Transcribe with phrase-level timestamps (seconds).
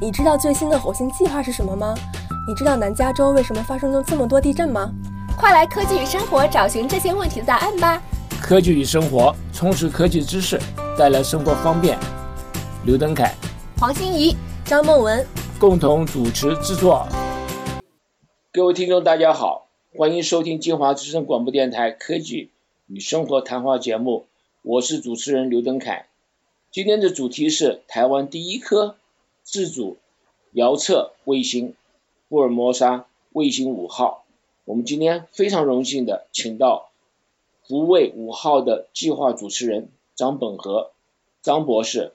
[0.00, 1.94] 你知道最新的火星计划是什么吗？
[2.48, 4.90] 你知道南加州为什么发生了这么多地震吗？
[5.38, 8.02] 快来科技与生活找寻这些问题的答案吧！
[8.42, 10.58] 科技与生活，充实科技知识，
[10.98, 11.96] 带来生活方便。
[12.84, 13.32] 刘登凯、
[13.78, 15.24] 黄欣怡、张梦文
[15.60, 17.06] 共同主持制作。
[18.52, 22.50] 各位听众，大家好，欢迎收听金华之声广播电台科技
[22.88, 24.26] 与生活谈话节目，
[24.62, 26.06] 我是主持人刘登凯。
[26.72, 28.96] 今天的主题是台湾第一颗
[29.44, 29.98] 自主
[30.52, 31.74] 遥测卫星——
[32.28, 34.24] 福尔摩沙卫星五号。
[34.64, 36.90] 我们今天非常荣幸的请到
[37.62, 40.92] 福卫五号的计划主持人张本和
[41.42, 42.14] 张博士。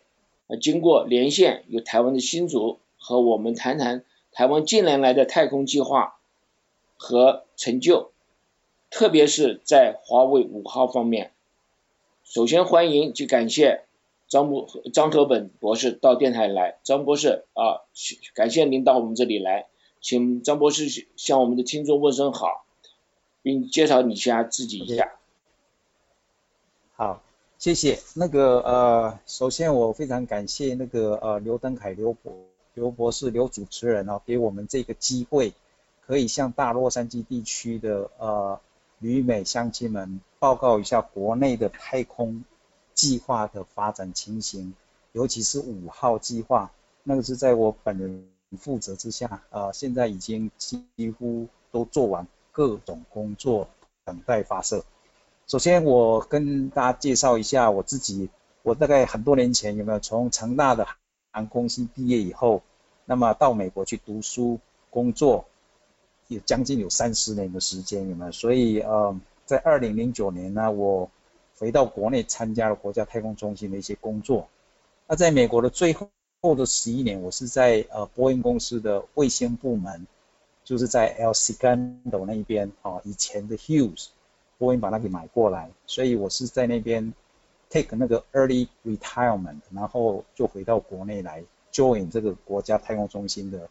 [0.60, 6.20] 经过连线，有台湾的新竹和我们谈谈台湾近年来的太空计划
[6.98, 8.12] 和成就，
[8.90, 11.32] 特别是在华为五号方面。
[12.24, 13.84] 首先欢迎及感谢
[14.30, 16.80] 张博张和本博士到电台来。
[16.84, 17.84] 张博士啊，
[18.34, 19.68] 感谢您到我们这里来，
[20.00, 20.86] 请张博士
[21.18, 22.64] 向我们的听众问声好，
[23.42, 25.12] 并介绍你一下自己一下。
[26.96, 27.22] 好。
[27.58, 32.34] 谢谢那个呃，首先我非常感谢那个呃刘登凯刘博
[32.74, 35.52] 刘博士刘主持人哦，给我们这个机会，
[36.08, 38.62] 可以向大洛杉矶地区的呃
[39.00, 42.46] 旅美乡亲们报告一下国内的太空
[43.00, 44.74] 计划的发展情形，
[45.14, 46.70] 尤其是五号计划，
[47.04, 50.84] 那个是在我本人负责之下，呃现在已经几
[51.18, 53.70] 乎都做完各种工作，
[54.04, 54.84] 等待发射。
[55.48, 58.30] 首先，我跟大家介绍一下我自己。
[58.64, 60.86] 我大概很多年前有没有从成大的
[61.32, 62.62] 航空系毕业以后，
[63.06, 64.60] 那么到美国去读书
[64.90, 65.46] 工作，
[66.28, 68.32] 有将近有三十年的时间有没有？
[68.34, 71.10] 所以呃，在二零零九年呢，我
[71.60, 74.48] 回到国内参加了国家太空中心的一些工作。
[75.08, 80.08] 那在美国的最后的十一年，我是在呃波音公司的卫星部门，
[80.64, 84.08] 就是在 El Segundo 那一边啊，以前的 Hughes。
[84.58, 87.14] 波音把它给买过来，所以我是在那边
[87.70, 93.70] take 那个 early retirement，然后就回到国内来 join 这个国家太空中心的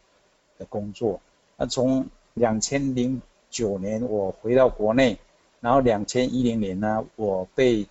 [0.56, 1.21] 的工作。
[1.59, 5.19] 那从两千零九年我回到国内，
[5.61, 7.87] 然后两千一零年呢，我被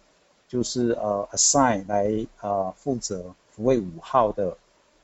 [0.47, 4.57] 就是呃 assign 来呃负责福卫五号的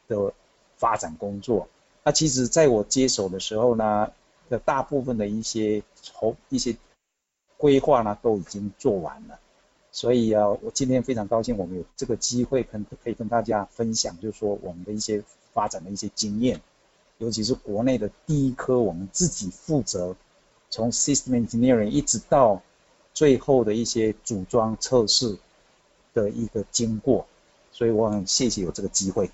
[0.07, 0.33] 的
[0.77, 1.67] 发展工作。
[2.03, 4.11] 那其实在我接手的时候呢，
[4.49, 6.75] 的大部分的一些筹一些
[7.57, 9.39] 规划呢都已经做完了，
[9.91, 16.61] 所以啊，我今天非常高兴，我们有这个机会跟可以跟大家分享，就是说我们的一些发展的一些经验，
[17.19, 20.15] 尤其是国内的第一颗我们自己负责
[20.73, 22.63] 从 system engineering 一直到
[23.13, 25.37] 最后的一些组装测试
[26.15, 27.27] 的一个经过，
[27.71, 29.29] 所以我很谢谢有这个机会。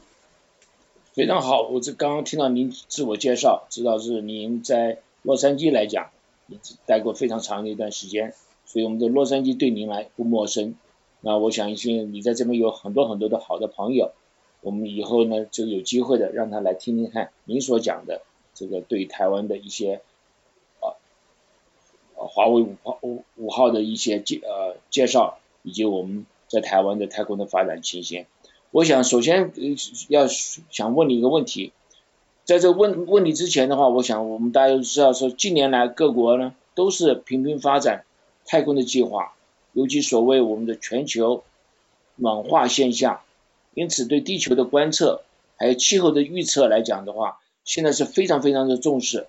[1.14, 6.10] 非常好，我这刚刚听到您自我介绍，知道是您在洛杉矶来讲。
[6.86, 8.34] 待过非常长的一段时间，
[8.66, 10.76] 所以我们的洛杉矶对您来不陌生。
[11.22, 14.12] 那我想，信你在这边有很多很多的好的朋友，
[14.60, 18.24] 我们以后呢就有机会的让他来听听看您所讲的
[18.54, 20.02] 这个对台湾的一些
[22.28, 28.25] 华为五号五五号的一些介呃介绍，以及我们在台湾的太空的发展情形。
[28.72, 29.52] 我想首先
[30.09, 31.72] 要想问你一个问题。
[32.46, 38.06] 在这问问题之前的话，我想我们大家都知道，说近年来各国呢都是频频发展
[38.44, 39.36] 太空的计划，
[39.74, 41.44] 尤其所谓我们的全球
[42.16, 43.22] 暖化现象，
[43.75, 45.22] 因此对地球的观测
[45.57, 49.28] 还有气候的预测来讲的话，现在是非常非常的重视。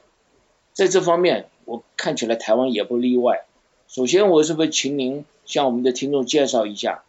[0.72, 3.46] 在这方面，我看起来台湾也不例外。
[3.86, 7.04] 首先，我是不是请您向我们的听众介绍一下，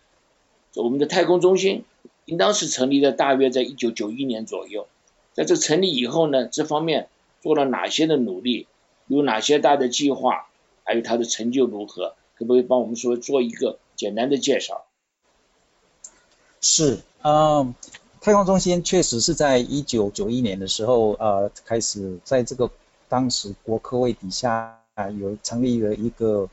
[0.75, 1.83] 我们的太空中心
[2.25, 4.87] 应当是成立的大约在一九九一年左右。
[5.33, 7.09] 在这成立以后呢，这方面
[7.41, 8.67] 做了哪些的努力，
[9.07, 10.47] 有哪些大的计划，
[10.83, 12.13] 还有它的成就如何？
[12.35, 14.85] 可不可以帮我们说做一个简单的介绍？
[16.59, 17.73] 是，嗯，
[18.19, 22.69] 太空中心确实是在一九九一年的时候，呃，开始在这个
[23.11, 26.49] 当时国科会底下啊有成立了一个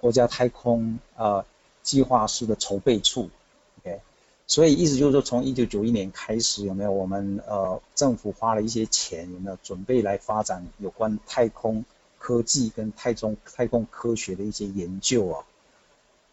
[0.00, 1.44] 国家太空呃
[1.84, 3.30] 计划师的筹备处
[3.78, 4.00] ，OK，。
[4.48, 11.84] 所以意思就是说，从一九九一年开始，有没有我们呃政府花了一些钱，有没有准备来发展有关太空
[12.18, 15.44] 科技跟太空太空科学的一些研究啊？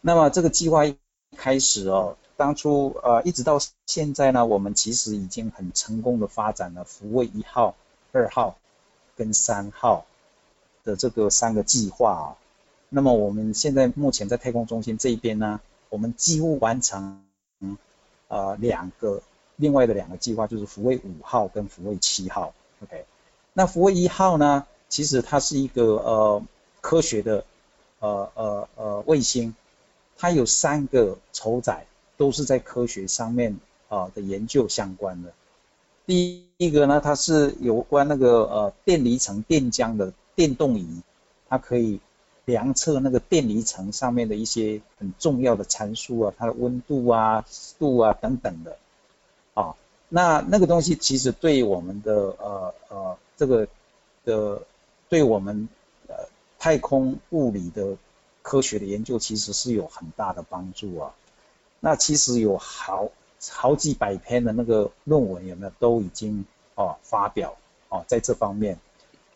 [0.01, 0.98] 那么这个计划一
[1.38, 7.75] 开始哦，当初呃一直到现在呢，我们其实已经很成功的发展了福卫一号、
[8.12, 8.57] 二号
[9.19, 10.06] 跟三号
[10.83, 12.25] 的这个三个计划啊。
[12.88, 17.21] 那么我们现在目前在太空中心这一边呢，我们几乎完成。
[18.30, 19.24] 呃，两个
[19.56, 23.04] 另外的两个计划就是福卫五号跟福卫七号，OK。
[23.54, 26.44] 那福卫一号呢，其实它是一个呃
[26.80, 27.44] 科学的
[27.98, 29.56] 呃呃呃卫星，
[30.16, 31.88] 它有三个筹载
[32.18, 35.33] 都是在科学上面啊的研究相关的。
[36.06, 41.01] 第一一个呢，它是有关那个呃电离层电浆的电动仪，
[41.47, 42.01] 它可以
[42.44, 48.77] 量测那个电离层上面的一些很重要的参数啊，它的温度啊、湿度啊等等的。
[49.53, 49.73] 啊，
[50.09, 53.65] 那那个东西其实对我们的呃呃这个
[54.25, 54.61] 的
[55.07, 55.69] 对我们
[56.09, 56.15] 呃
[56.59, 57.95] 太空物理的
[58.41, 61.13] 科学的研究其实是有很大的帮助啊。
[61.79, 63.07] 那其实有好
[63.51, 66.45] 好几百篇的那个论文有没有都已经
[66.75, 67.56] 哦发表
[67.89, 68.77] 哦在这方面。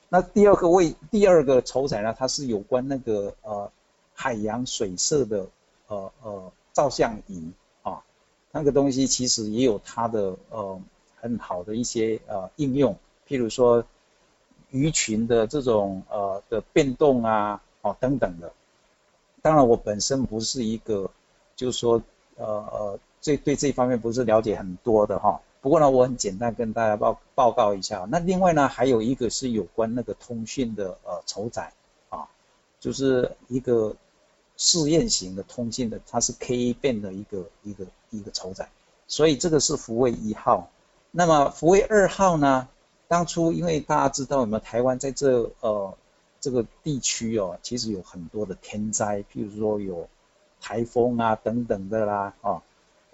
[0.10, 3.72] 那第二个位第二个筹载呢，它是有关那个呃
[4.14, 5.48] 海洋水色的
[5.88, 7.52] 呃呃照相仪
[7.82, 8.04] 啊。
[8.52, 10.80] 那个东西其实也有它的呃
[11.20, 12.96] 很好的一些呃应用，
[13.28, 13.84] 譬如说
[14.70, 18.52] 鱼群的这种呃的变动啊，哦等等的。
[19.42, 21.10] 当然我本身不是一个，
[21.56, 22.02] 就是说
[22.36, 25.42] 呃呃这对这方面不是了解很多的哈。
[25.62, 28.06] 不过呢，我很简单跟大家报报告一下。
[28.12, 31.74] 那另外呢，还有一个是有关那个通讯的呃筹载
[32.10, 32.28] 啊，
[32.80, 33.96] 就是一个。
[34.56, 38.70] 试验型的通信的，它是 K 变的一个一个一个筹载，
[39.08, 40.70] 所以这个是福卫一号。
[41.10, 42.70] 那么福卫二号呢？
[43.08, 45.98] 当初因为大家知道，有没有台湾在这呃
[46.40, 50.08] 这个地区哦，其实有很多的天灾，譬如说有
[50.62, 52.62] 台风啊等等的啦，啊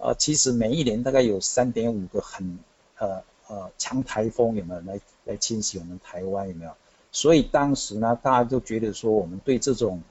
[0.00, 2.58] 呃其实每一年大概有三点五个很
[2.98, 6.72] 呃呃强台风有没有来来侵袭我们台湾有没有？
[7.12, 10.02] 所以当时呢，大家都觉得说我们对这种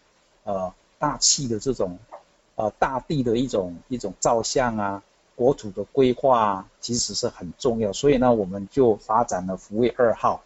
[0.44, 0.74] 呃。
[1.02, 1.98] 大气的这种，
[2.56, 5.02] 呃，大地的一种一种照相啊，
[5.34, 7.94] 国土的规划啊，其实是很重要。
[7.94, 10.44] 所以呢，我们就发展了福卫二号，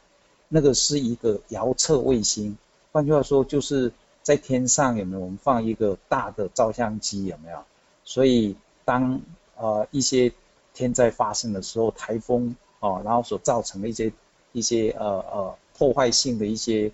[0.49, 2.55] 那个是一个遥测卫星。
[2.91, 3.91] 换句话说，就是
[4.21, 7.57] 在天上有没有我们放一个大的照相机有没有？
[8.05, 9.21] 所以当
[9.57, 10.31] 呃一些
[10.73, 14.11] 天灾发生的时候，台风哦，然后所造成的一些
[14.51, 16.91] 一些呃呃破坏性的一些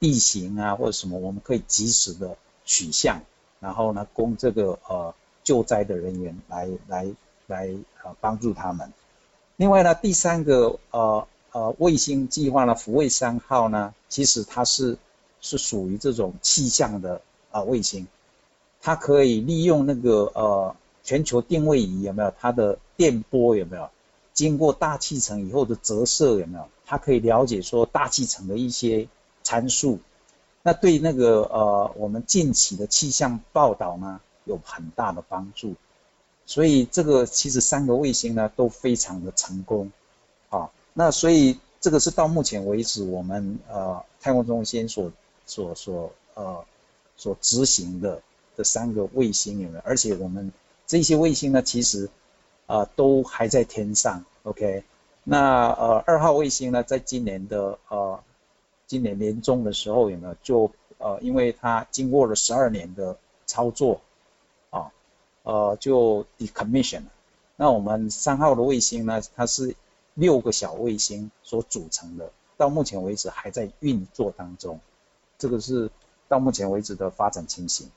[0.00, 2.36] 地形啊或者什么，我们可以及时的。
[2.68, 3.20] 取向，
[3.60, 7.06] 然后呢，供这个呃救灾的人员来来
[7.46, 7.68] 来
[8.02, 8.92] 呃帮助他们。
[9.54, 14.98] 另外呢，第三个呃呃卫星计划呢，福卫三号呢，其实它是
[15.40, 17.20] 是属于这种气象的
[17.52, 18.08] 啊卫星，
[18.82, 20.74] 它可以利用那个呃
[21.06, 23.88] 全球定位仪有没有它的电波有没有
[24.34, 29.06] 经过大气层以后的折射有没有，它可以了解说大气层的一些
[29.44, 30.00] 参数。
[30.62, 35.76] 那对那个呃，我们近期的气象报道呢，有很大的帮助。
[36.44, 39.92] 所以这个其实三个卫星呢都非常的成功，
[40.50, 45.12] 啊，那所以这个是到目前为止我们呃太空中心所
[45.46, 46.64] 所所呃
[47.16, 48.20] 所执行的
[48.56, 50.52] 这三个卫星有没有，而且我们
[50.86, 52.08] 这些卫星呢其实
[52.66, 54.84] 啊都还在天上，OK。
[55.24, 58.20] 那呃二号卫星呢，在今年的呃。
[58.88, 64.00] 今年年中的时候有没有就呃，因为它经过了十二年的操作
[64.70, 64.92] 啊，
[65.42, 67.10] 呃就 decommission 了。
[67.56, 69.74] 那我们三号的卫星呢，它是
[70.14, 74.78] 六个小卫星所组成的，到目前为止还在运作当中。
[75.36, 75.90] 这个是
[76.28, 77.90] 到目前为止的发展情形。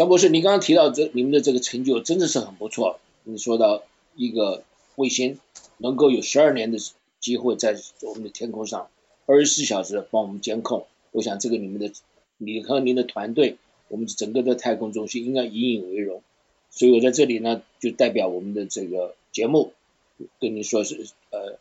[0.00, 2.98] 张博士，你刚刚提到这你们的这个成就真的是很不错。
[3.22, 3.82] 你说到
[4.16, 4.64] 一个
[4.96, 5.38] 卫星
[5.76, 6.78] 能够有十二年的
[7.20, 8.88] 机会在我们的天空上。
[9.26, 11.92] 二十四小时帮我们监控，我想这个你们的，
[12.38, 16.22] 你和您的团队，我们整个的太空中心应该引以为荣。
[16.70, 19.74] 所以我在这里呢，就代表我们的这个节目，
[20.40, 21.58] 跟你说是呃，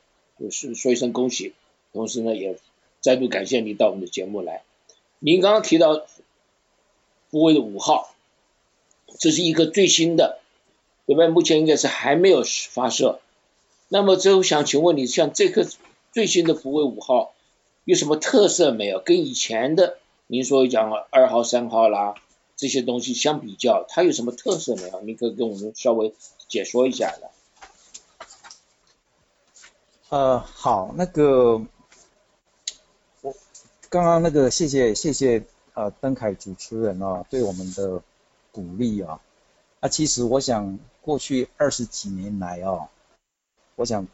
[0.50, 1.51] 是说一声恭喜，
[1.91, 2.58] 同时呢也
[3.01, 4.63] 再度感谢你到我们的节目来。
[5.19, 6.05] 您刚刚提到
[7.29, 8.15] 福卫的五号，
[9.18, 10.39] 这是一个最新的，
[11.08, 11.28] 对吧？
[11.28, 13.20] 目前应该是还没有发射。
[13.88, 15.66] 那么最后想请问你，像这颗
[16.12, 17.34] 最新的福卫五号。
[17.86, 19.00] 有什么特色没有？
[19.00, 19.98] 跟以前的
[20.28, 22.13] 您说讲二号、三号啦
[22.56, 25.01] 这些东西相比较，它有什么特色没有？
[25.01, 26.13] 你可以跟我们稍微
[26.48, 27.32] 解说一下的。
[30.10, 31.63] 呃，好，那个
[33.22, 33.34] 我
[33.89, 35.42] 刚刚那个谢谢谢谢
[35.74, 38.04] 呃邓凯主持人啊对我们的
[38.51, 39.20] 鼓励啊
[39.79, 42.89] 啊，其实我想过去二十几年来哦，
[43.75, 44.08] 我想。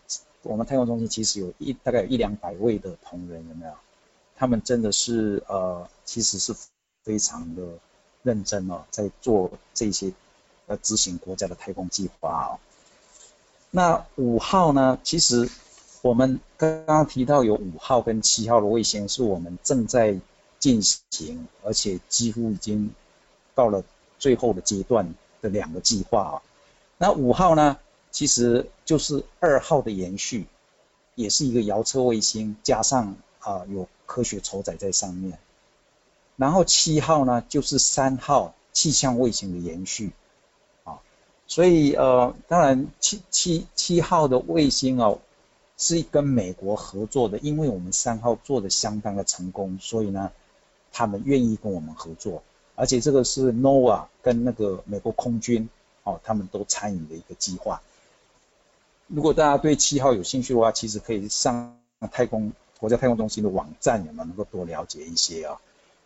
[0.48, 3.74] 我们太空中心其实有一大概有一两百位的同仁，有没有？
[4.36, 6.56] 他们真的是呃，其实是
[7.01, 7.63] 非常的
[8.22, 10.13] 认真哦，在做这些
[10.68, 12.62] 呃执行国家的太空计划哦。
[13.72, 15.00] 那五号呢？
[15.04, 15.50] 其实
[16.04, 20.15] 我们刚刚提到有五号跟七号的卫星，是我们正在
[20.60, 22.94] 进行，而且几乎已经
[23.56, 23.84] 到了
[24.25, 26.36] 最后的阶段的两个计划啊。
[26.98, 27.77] 那五号呢，
[28.10, 30.48] 其实就是二号的延续，
[31.13, 35.38] 也是一个遥测卫星，加上啊有科学承载在上面。
[36.38, 40.12] 然后七号呢，就是三号气象卫星的延续
[40.84, 40.98] 啊。
[41.46, 45.20] 所以呃，当然七七七号的卫星哦，
[45.77, 50.32] 是跟美国合作的，因为我们三号做的相当的成功，所以呢，
[50.91, 52.41] 他们愿意跟我们合作，
[52.75, 55.70] 而且这个是 NOAA 跟那个美国空军
[56.03, 57.82] 哦，他们都参与的一个计划。
[59.08, 61.77] 如果大家对七号有兴趣的话，其实可以上
[62.12, 65.60] 太空国家太空中心的网站，有没有能够多了解一些啊？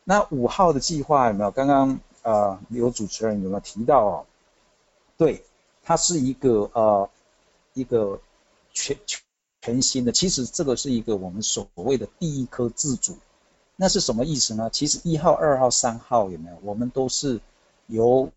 [0.04, 1.52] 那五号的计划有没有？
[1.52, 4.26] 刚刚呃有主持人有没有提到哦？
[5.18, 5.44] 对，
[5.84, 7.10] 它是一个呃
[7.74, 8.20] 一个
[8.74, 8.98] 全
[9.62, 13.18] 全新的，其实这个是一个我们所谓的第一颗自主，
[13.82, 14.70] 那是什么意思呢？
[14.70, 16.58] 其实一号、二号、三号有没有？
[16.64, 17.40] 我们都是
[17.88, 18.30] 由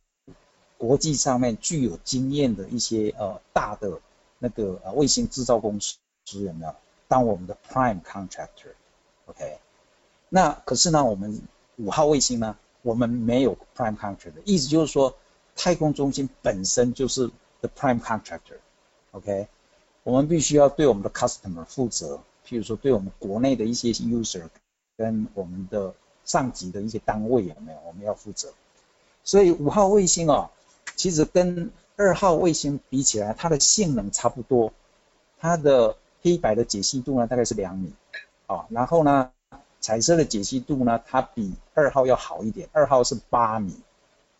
[0.78, 4.00] 国际上面具有经验的一些呃大的
[4.38, 5.96] 那个呃卫星制造公司
[6.44, 6.72] 有没有？
[7.08, 9.58] 当我们的 prime contractor，OK？
[10.28, 11.42] 那可是呢，我们
[11.76, 15.16] 五号卫星呢，我们没有 prime contractor，意思就是说。
[15.54, 17.30] 太空中心本身就是
[17.60, 19.48] the prime contractor，OK，
[20.02, 24.48] 我们必须要对我们的 customer 负责，譬如说对我们国内的一些 user
[24.96, 25.94] 跟我们的
[26.24, 28.52] 上级的一些单位有没有，我们要负责。
[29.24, 30.50] 所以五号卫星哦，
[30.96, 34.72] 其实跟二号卫星比起来，它的性能差不多，
[35.38, 37.92] 它的黑白的解析度呢大概是两米，
[38.46, 39.30] 啊，然后呢
[39.80, 43.74] 彩色的解析度呢，它比二号要好一点，二号是八米。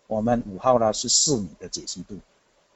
[0.09, 2.19] 我们五号呢是四米的解析度，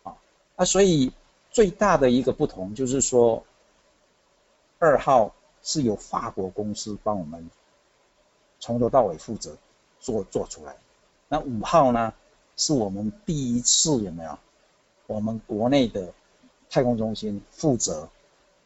[0.05, 0.17] 啊，
[0.57, 1.13] 那所以
[1.51, 3.45] 最大的一个不同就是说，
[4.79, 7.51] 二号是由法国公司帮我们
[8.67, 9.57] 从头到尾负责
[10.01, 10.75] 做做出来，
[11.29, 12.13] 那五号呢
[12.57, 14.37] 是我们第一次有没有？
[15.07, 16.13] 我们国内的
[16.69, 18.09] 太空中心负责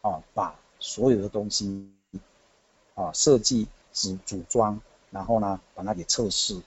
[0.01, 1.91] 啊，把所有的东西
[2.95, 4.81] 啊设计、组组装，
[5.11, 6.59] 然后呢把它给测试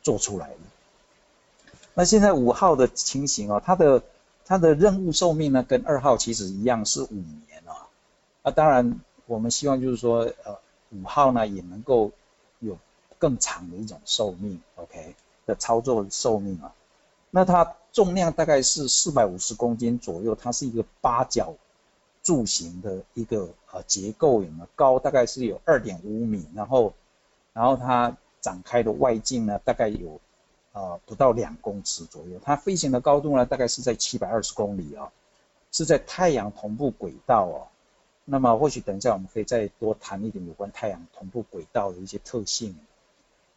[0.00, 0.56] 做出来了。
[1.92, 4.02] 那现在五号的情形哦，它的
[4.46, 7.12] 它的任务寿命呢，跟二号其实一样是五
[7.46, 7.86] 年啊。
[8.42, 12.12] 那当然，我们希望就是说，呃，五号呢也能够
[13.22, 15.14] 更长的一种寿命，OK
[15.46, 16.74] 的操作寿命啊。
[17.30, 21.54] 那它重量大概是四百五十公斤左右，它是一个八角
[22.24, 24.68] 柱形的一个呃结构，有没有？
[24.74, 26.92] 高大概是有二点五米，然后
[27.52, 30.20] 然后它展开的外径呢，大概有。
[30.74, 35.12] 呃，不到两公尺左右，它飞行的高度呢，大概是在七百二十公里啊，
[35.70, 37.68] 是在太阳同步轨道哦。
[38.24, 42.74] 那么或许等一下我们可以再多谈一点有关太阳同步轨道的一些特性。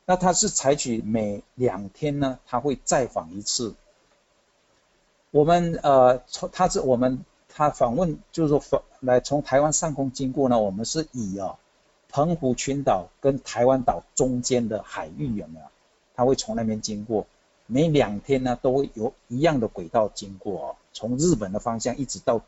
[0.06, 3.74] 那它是采取每两天呢，它会再访一次。
[5.32, 11.58] 我们呃从它是我们它访问就是说访来从台湾上空经过呢，我们是以啊
[12.10, 15.66] 澎湖群岛跟台湾岛中间的海域有没有？
[16.16, 17.28] 它会从那边经过，
[17.66, 22.40] 每两天呢都会有一样的轨道经过哦，从日本的方向一直到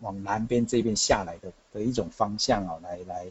[0.00, 3.26] 往南边这边下来的的一种方向啊，来来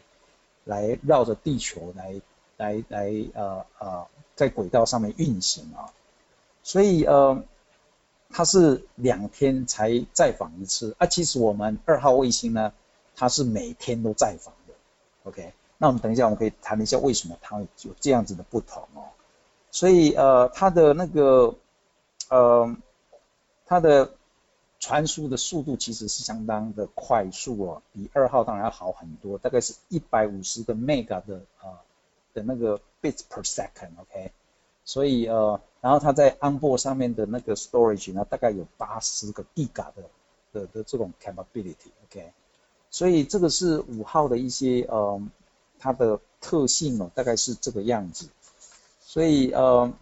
[0.64, 2.22] 来绕着地球来
[2.60, 5.88] 来来呃呃在轨道上面运行啊，
[6.62, 7.42] 所以呃
[8.28, 10.94] 它是两天才再访一次。
[10.98, 12.72] 啊，其实我们二号卫星呢
[13.16, 14.74] 它是每天都在访的
[15.24, 19.08] ，OK，那我们等一下我们可以谈一下为什么它有这样子的不同哦。
[19.70, 21.54] 所以呃，它的那个
[22.28, 22.76] 呃，
[23.66, 24.12] 它的
[24.78, 31.78] 传输的速度其实是相当的快速哦，比二号当然要好很多，大概是一百五十个 mega 的呃
[32.34, 34.32] 的那个 bits per second，OK，
[34.84, 40.02] 所以呃，然后它在 onboard 上面的那个 storage 呢，大概有八十个 giga 的
[40.52, 42.32] 的的这种 capability，OK，
[42.90, 45.20] 所以这个是五号的一些呃
[45.78, 48.28] 它的特性哦，大概是这个样子。
[49.00, 49.92] 所以呃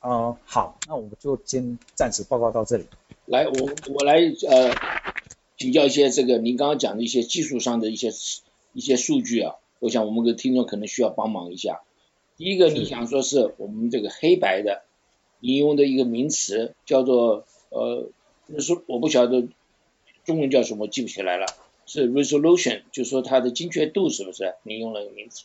[0.00, 2.86] 呃好，那我们就先暂时报告到这里。
[3.26, 4.18] 来，我我来
[4.48, 4.72] 呃
[5.56, 8.12] 请教一些这个您刚刚讲的一些技术上的一些
[8.72, 11.82] 一些数据啊，我想我们的听众可能需要帮忙一下。
[12.36, 14.82] 第一个，你想说是我们这个黑白的
[15.40, 18.08] 你用的一个名词叫做呃，
[18.58, 19.48] 是我不晓得
[20.24, 21.46] 中文叫什么，记不起来了，
[21.86, 24.54] 是 resolution，就是说它的精确度是不是？
[24.62, 25.44] 你用了个名词。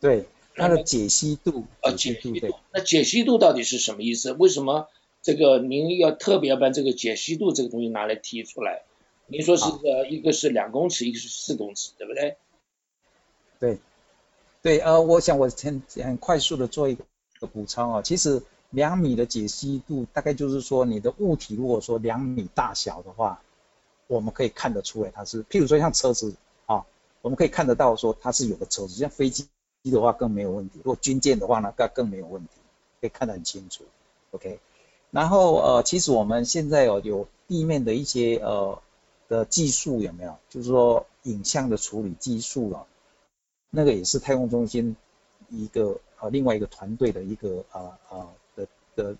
[0.00, 0.24] 对。
[0.60, 4.32] 它的解析度，啊，解析度，那解析度到底是什么意思？
[4.32, 4.88] 为什么
[5.22, 8.82] 这个您要特别把这个解析度这个东西拿来提出来。
[9.28, 12.34] 您说是呃一个是两公尺，一个是四公尺，对不对？
[13.60, 13.78] 对，
[14.62, 23.40] 对，呃，我想我很很快速的做一个补充啊，其实两米的解析度大概就是说你的物体如果说两米大小的话，
[24.06, 26.34] 我们可以看得出来它是，譬如说像车子
[26.66, 26.84] 啊，
[27.20, 29.48] 我们可以看得到说它是有个车子，像飞机
[29.84, 32.50] 的话更没有问题，如果军舰的话呢，更更没有问题，
[33.00, 33.84] 可以看得很清楚
[34.32, 34.60] ，OK。
[35.10, 38.78] 然后呃，其实我们现在哦有地面的一些呃
[39.28, 40.36] 的技术有没有？
[40.50, 42.86] 就是说影像的处理技术啊，
[43.70, 44.96] 那个也是太空中心
[45.50, 49.16] 一个呃另外一个团队的一个呃呃的的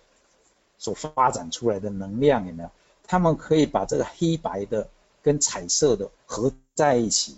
[0.78, 2.70] 所发展出来的能量有没有？
[3.06, 4.88] 他们可以把这个黑白的
[5.22, 7.36] 跟彩色的合在一起，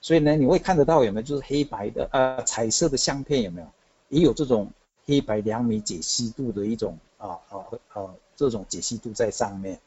[0.00, 1.22] 所以呢你会看得到有没有？
[1.26, 3.66] 就是黑白的呃彩色的相片有没有？
[4.08, 4.70] 也有这种
[5.06, 6.98] 黑白两米解析度的一种。
[7.22, 9.78] 啊啊呃，这种解析度在上面，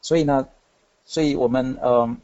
[0.00, 0.46] 所以呢，
[1.04, 2.16] 所以我们呃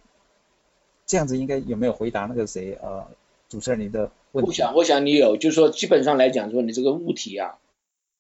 [1.07, 3.05] 这样子应该有没有回答那个谁呃
[3.51, 4.49] 主持人你的问题？
[4.49, 7.59] 我想我想你有，就是说基本上来讲说你这个物体啊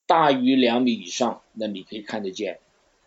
[0.06, 2.56] 大于两米以上，那你可以看得见；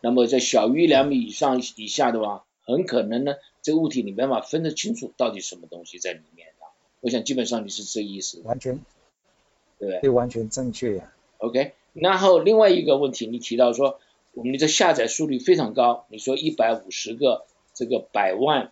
[0.02, 6.66] 那么在小于两米以上以下的话，很可能呢这个物体你没办法分得清楚到底什么东西在里面的。
[7.02, 8.42] 我想基本上你是这意思。
[8.46, 8.80] 完全，
[9.78, 11.14] 对，对，完全正确呀。
[11.38, 11.74] OK。
[11.92, 14.00] 然后另外一个问题，你提到说
[14.34, 18.72] 我们的下载速率非常高，你说一百五十个这个百万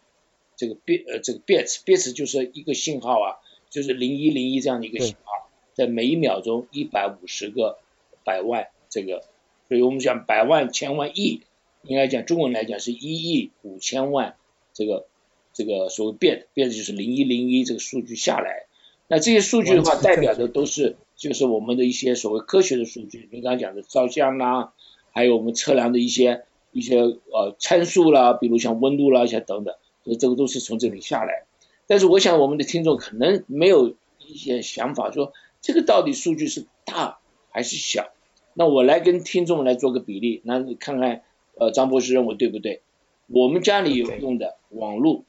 [0.61, 3.41] 这个 bit 呃这个 bits bits 就是一个信号啊，
[3.71, 7.79] 就是零一零一这样的一个信号，在每一秒钟一百五十个
[8.23, 9.23] 百万这个，
[9.67, 11.41] 所以我们讲百万千万亿，
[11.83, 14.35] 应该讲中文来讲是一亿五千万
[14.73, 15.07] 这个
[15.53, 18.67] 这个所谓 bit bit 就是零一零一这个数据下来，
[19.07, 20.97] 那这些数据的话代表的都是。
[21.21, 24.73] 就是我们的一些所谓科学的数据，你刚刚讲的照相啦，
[25.11, 31.45] 还有我们测量的一些一些呃参数啦，比如像温度啦一些等等，这这个都是从这里下来。
[31.87, 38.11] 但是我想我们的听众可能没有一些想法，说这个到底数据是大还是小？
[38.53, 41.23] 那我来跟听众来做个比例，那你看看
[41.55, 42.81] 呃张博士认为对不对？
[43.27, 45.23] 我们家里有用的网络，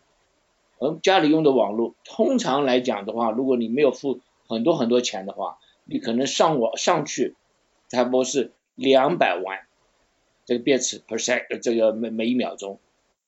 [0.79, 7.37] 我们家里用的网络，通常来讲的话，如果你没有付很多很多钱的话，你可能上网上去，
[7.89, 9.61] 差不多是两百万
[10.45, 12.81] 这个 bits per second，这个每每一秒钟。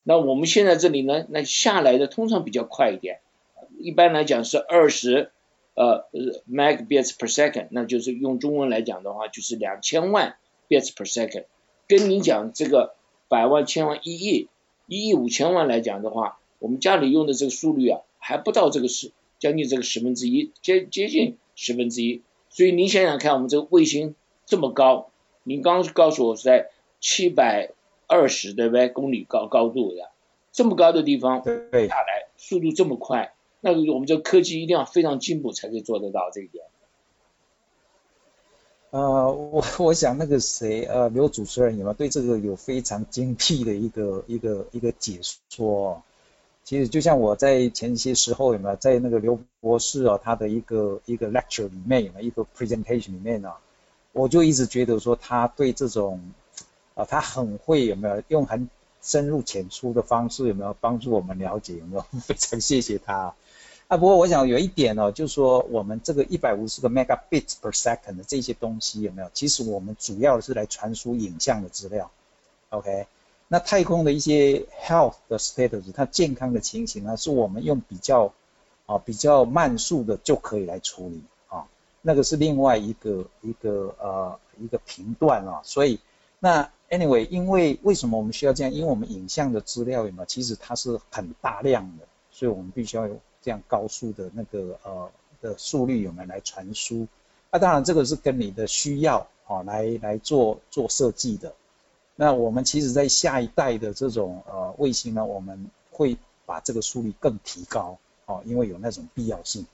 [0.04, 3.20] 那我们现在这里呢，那下来的通常比较快一点，
[3.78, 5.32] 一般来讲是二十
[5.74, 6.06] 呃
[6.48, 10.36] megabits per second，那就是用中文来讲的话，就是两千万
[10.68, 11.46] bits per second。
[11.88, 12.94] 跟你讲这个
[13.28, 14.48] 百万、千万、一亿、
[14.86, 22.22] 一亿五千万来讲的话，我们家里用的这个速率啊，还不到这个十，将近这个十分之一，接接近十分之一。
[22.50, 24.14] 所以您想想看，我们这个卫星
[24.46, 25.10] 这么高，
[25.42, 27.70] 您刚告诉我是在七百
[28.06, 30.10] 二十对不对公里高高度的，
[30.52, 36.64] 这么高的地方对下来速度这么快，那我们这科技一定要非常进步才可以做得到这一点。
[38.90, 45.18] 呃，我我想那个谁呃刘主持人有没有对这个有非常精辟的一个一个一个解
[45.50, 46.02] 说？
[46.62, 53.52] 其实就像我在前些时候有没有在那个刘博士啊他的一个一个 lecture 里面有没有一个 presentation 里面呢，
[54.12, 56.20] 我就一直觉得说他对这种
[56.94, 58.68] 啊他很会有没有用很
[59.02, 62.02] 深入浅出的方式有没有帮助我们了解有没有？
[62.20, 63.35] 非常谢谢他。
[63.87, 69.30] 啊不过我想有一点哦就是说我们这个一百五十个 megabits per second 的这些东西有没有？
[69.35, 72.11] 其实我们主要是来传输影像的资料
[72.70, 73.07] ，OK。
[73.48, 78.33] 那太空的一些 health 的 status，它健康的情形呢，是我们用比较
[78.87, 81.66] 啊比较慢速的就可以来处理啊，
[82.00, 86.00] 那个是另外一个一个呃一个频段啊，所以
[86.40, 88.72] 那 anyway，因为为什么我们需要这样？
[88.72, 90.26] 因为我们影像的资料有没有？
[90.26, 97.07] 其实它是很大量的，所以我们必须要有这样高速的那个呃的速率有没有来传输？
[97.50, 101.54] 那当然这个是跟你的需要啊来来做做设计的。
[102.16, 109.66] 那我们其实，在下一代的这种呃卫星呢，我们会把这个速率更提高，哦，因为有那种必要性。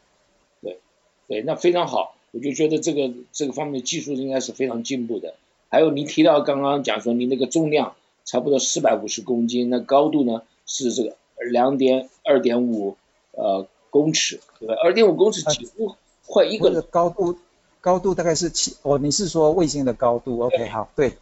[0.63, 0.81] 对，
[1.29, 5.35] 对，那非常好，我就觉得这个这个方面技术应该是非常进步的。
[5.71, 11.17] 还有您提到刚刚讲说，您那个重量差不多四百五十公斤，那高度呢是这个
[11.51, 12.97] 两点二点五
[13.33, 14.75] 呃公尺，对吧？
[14.83, 15.95] 二点五公尺几乎
[16.27, 16.83] 快一个。
[16.83, 17.39] 高度
[17.81, 21.15] 高度大概是七哦，你是说卫星的高度？OK，好，对。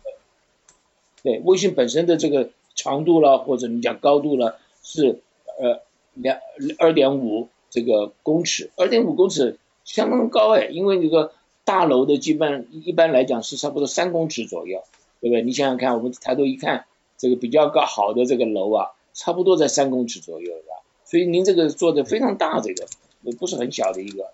[1.22, 5.20] 对，卫星本身的这个长度了，或者你讲高度了，是
[5.58, 5.82] 呃
[6.14, 6.38] 两
[6.78, 11.32] 二点五这个公尺，二点五公尺相当高哎，因为这个
[11.68, 14.84] 大楼的基本一般来讲是差不多三公尺左右，
[15.20, 15.42] 对不对？
[15.42, 16.86] 你想想看，我们抬头一看，
[17.18, 20.76] 这个比较高好的这个楼啊，差不多在三公尺左右，是吧？
[21.04, 22.88] 所以您这个做的非常大，这个
[23.38, 24.32] 不是很小的一个。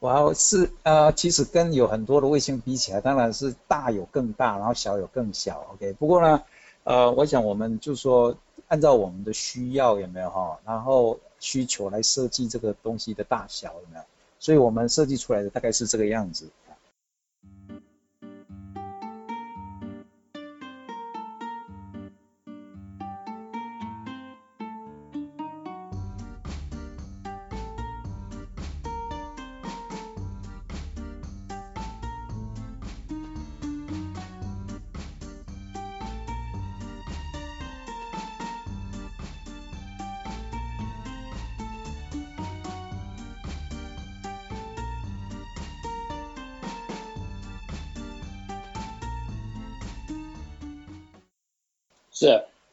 [0.00, 5.64] 哇，是呃，其实跟有很多的卫星比起来，当然是大有更大，然后小有更小。
[5.74, 6.42] OK，不过呢，
[6.82, 8.36] 呃，我想我们就说
[8.66, 14.04] 按照我们的需要有没有哈，然后需求来设计这个东西的大小有没有？
[14.44, 16.50] 所以我们设计出来的大概是这个样子。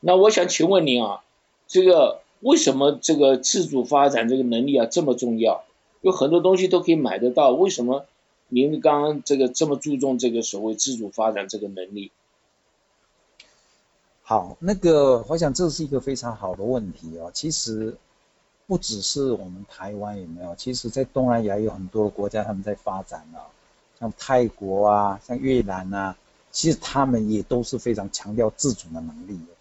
[0.04, 1.22] 那我想请问您啊，
[1.68, 5.64] 这个为什么这个自主发展这个能力啊这么重要？
[6.02, 8.08] 有很多东西都可以买得到，为什么
[8.50, 12.12] 您刚刚这个这么注重这个所谓自主发展这个能力？
[14.24, 17.30] 好，那个我想这是一个非常好的问题哦。
[17.32, 17.96] 其实
[18.66, 23.46] 不只是我们台湾有没有，其实在东南亚有很多国家他们在发展啊，
[24.00, 26.18] 像泰国啊，像越南啊。
[26.54, 29.40] 其实他们也都是非常强调自主的能力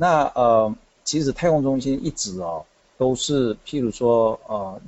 [0.00, 2.64] 那呃，其实太空中心一直哦
[2.96, 4.80] 都是，譬如说呃，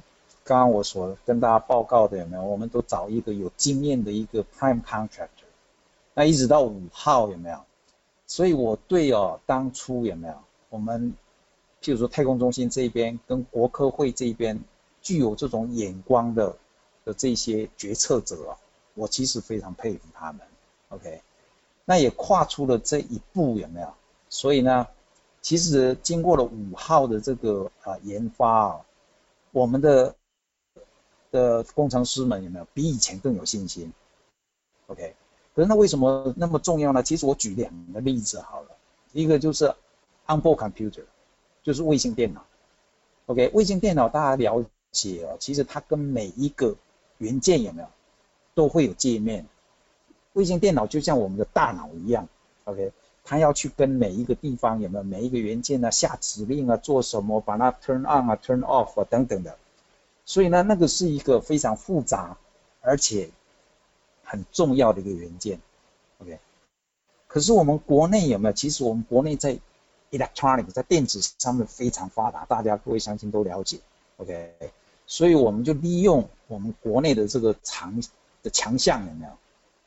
[0.42, 2.42] 刚刚我所跟大家报告的有没有？
[2.42, 5.44] 我们都找一个有经验的一个 prime contractor，
[6.14, 7.58] 那一直到五号有没有？
[8.26, 10.34] 所以我对哦当初有没有？
[10.70, 11.12] 我们
[11.82, 14.58] 譬如说太空中心这边跟国科会这边
[15.02, 16.56] 具有这种眼光的
[17.04, 18.56] 的这些决策者，
[18.94, 20.40] 我其实非常佩服他们。
[20.88, 21.20] OK，
[21.84, 23.92] 那也跨出了这一步有没有？
[24.30, 24.88] 所以呢，
[25.42, 28.80] 其实经过了五号的这个啊研发啊，
[29.50, 30.14] 我们的
[31.30, 33.92] 的工程师们有没有比以前更有信心
[34.86, 35.14] ？OK，
[35.54, 37.02] 可是那为什么那么重要呢？
[37.02, 38.68] 其实我举两个例子好了，
[39.12, 39.74] 一个就是
[40.26, 41.04] onboard computer，
[41.62, 42.46] 就是卫星电脑。
[43.26, 46.76] OK，卫星电脑大家了解哦，其实它跟每一个
[47.18, 47.88] 元件有没有
[48.54, 49.46] 都会有界面。
[50.34, 52.28] 卫星电脑就像我们的大脑一样
[52.64, 52.92] ，OK，
[53.24, 59.56] 他要去跟每一个地方有没有每一个元件啊下指令啊做什么，把它 turn on 啊 turn off 啊等等的，
[60.24, 62.36] 所以呢，那个是一个非常复杂
[62.80, 63.30] 而且
[64.24, 65.60] 很重要的一个元件
[66.18, 66.38] ，OK。
[67.28, 68.52] 可是我们国内有没有？
[68.52, 69.58] 其实我们国内在
[70.10, 73.78] electronic 在电子上面非常发达，大家各位相信都了解
[74.18, 74.54] ，OK。
[75.06, 78.02] 所以我们就利用我们国内的这个强
[78.42, 79.32] 的强项有没有？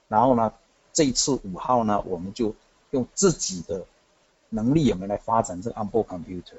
[0.07, 0.53] 然后呢，
[0.93, 2.55] 这一次五号呢，我们就
[2.91, 3.85] 用自己的
[4.49, 6.55] 能力有没有来发展这个 onboard computer。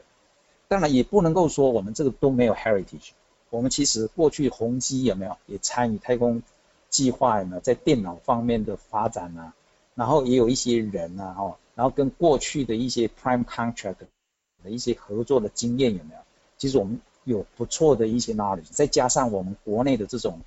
[0.68, 3.10] 当然也不能够说我们这个都没有 heritage。
[3.50, 6.42] 我们其实过去宏基有没有也参与太空
[6.88, 9.54] 计划有没有在电脑方面的发展啊？
[9.94, 13.96] 然后也有一些人啊，哦，然后跟过去的一些 prime contract
[14.62, 16.20] 的一些合作的经验有没有？
[16.58, 20.40] 其实我们有不错的一些 knowledge，再加上我们国内的这种。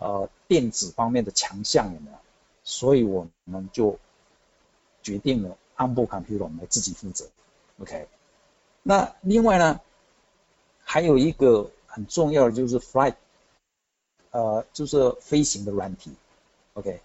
[0.00, 2.16] 呃，电子方面的强项有没有？
[2.62, 3.98] 所以我们就
[5.08, 7.26] 决定了 onboard computer 我们自己负责
[7.80, 8.06] ，OK。
[8.82, 9.80] 那另外呢，
[10.84, 13.14] 还有一个很重要的就是 flight，
[14.32, 16.12] 呃，就是飞行的软体
[16.74, 17.00] ，OK。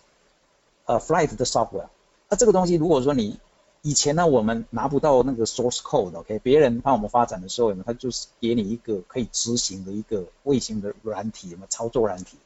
[0.84, 1.88] 呃，flight 的 software，
[2.28, 3.40] 那这个东西如果说你
[3.84, 7.84] 以前呢，我们拿不到那个 source code，OK，别人帮我们发展的时候，有没有？
[7.86, 11.66] 他就是给你一个可以执行的一个卫星的软体，什么？
[11.70, 12.38] 操作软体。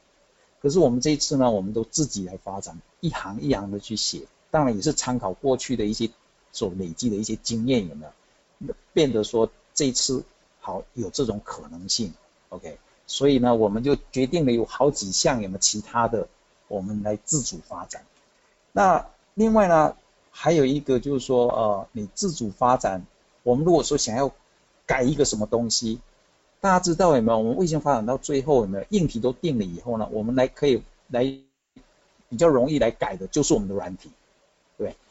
[0.60, 6.10] 可是我们这一次呢，我们都自己来发展，一行一行的去写，当然也是参考过去的一些
[6.52, 8.74] 所累积的一些经验，有没有？
[8.92, 10.24] 变得说这次
[10.60, 12.12] 好有这种可能性
[12.48, 12.78] ，OK？
[13.06, 16.28] 所以呢，我们就决定了有好几项有没有其他的，
[16.66, 18.04] 我们来自主发展。
[18.72, 19.96] 那另外呢，
[20.30, 23.06] 还有一个就是说，呃，你自主发展，
[23.42, 24.30] 我们如果说想要
[24.86, 26.00] 改一个什么东西。
[26.60, 27.38] 大家知道有没有？
[27.38, 30.08] 我们卫星发展到最后有没有硬体都定了以后呢？
[30.10, 31.22] 我们来可以来
[32.28, 34.10] 比较容易来改的就是我们的软体，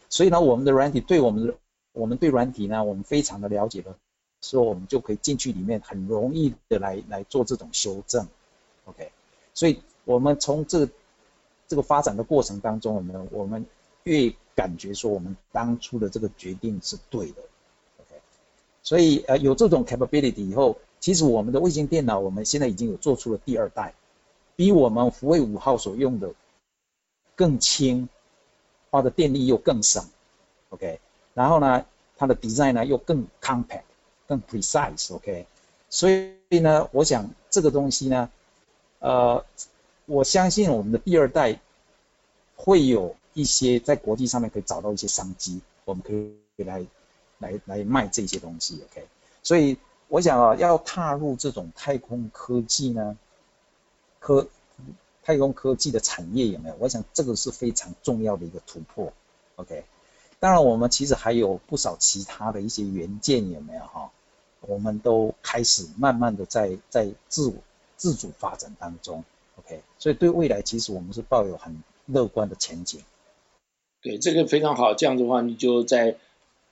[0.10, 1.56] 所以呢，我们的软体对我们的
[1.94, 3.96] 我们对软体呢，我们非常的了解的，
[4.42, 8.28] 所以我们就可以进去里面很容易的来来做这种修正
[8.86, 9.12] ，OK。
[9.54, 10.90] 所以我们从这个
[11.68, 13.66] 这个发展的过程当中，我们我们
[14.04, 17.42] 越感觉说我们当初的这个决定是对的
[18.00, 18.22] ，OK。
[18.84, 20.78] 所以呃有这种 capability 以后。
[21.00, 23.94] 其实我们的卫星电脑，我们现在已经有做出了第二代，
[24.56, 26.34] 比我们福卫五号所用的
[27.36, 28.10] 更轻，
[28.90, 30.08] 花的电力又更省
[30.70, 31.00] ，OK，
[31.34, 33.84] 然后呢，它的 design 呢又更 compact、
[34.28, 35.46] 更 precise，OK，
[35.90, 38.30] 所以呢，我想这个东西呢，
[39.00, 39.46] 呃，
[40.06, 41.60] 我相信我们的第二代
[42.56, 46.86] 会有一些在国际上面可以找到一些商机，我们可以来
[47.40, 49.06] 来来卖这些东西，OK，
[49.44, 53.18] 所以我想啊，要踏入这种太空科技呢，
[54.20, 54.48] 科。
[55.28, 56.76] 太空科技的产业有没有？
[56.80, 59.12] 我想这个是非常重要的一个突破。
[59.58, 59.84] OK，
[60.40, 64.10] 当然我们其实还有不少其他的一些元件有没有哈？
[64.62, 67.56] 我们都开始慢慢的在在自我
[67.98, 69.26] 自主发展当中。
[69.58, 73.04] OK，所以对未来其实我们是抱有很乐观的前景。
[74.02, 74.94] 对，这个非常好。
[74.94, 76.16] 这样子的话，你就在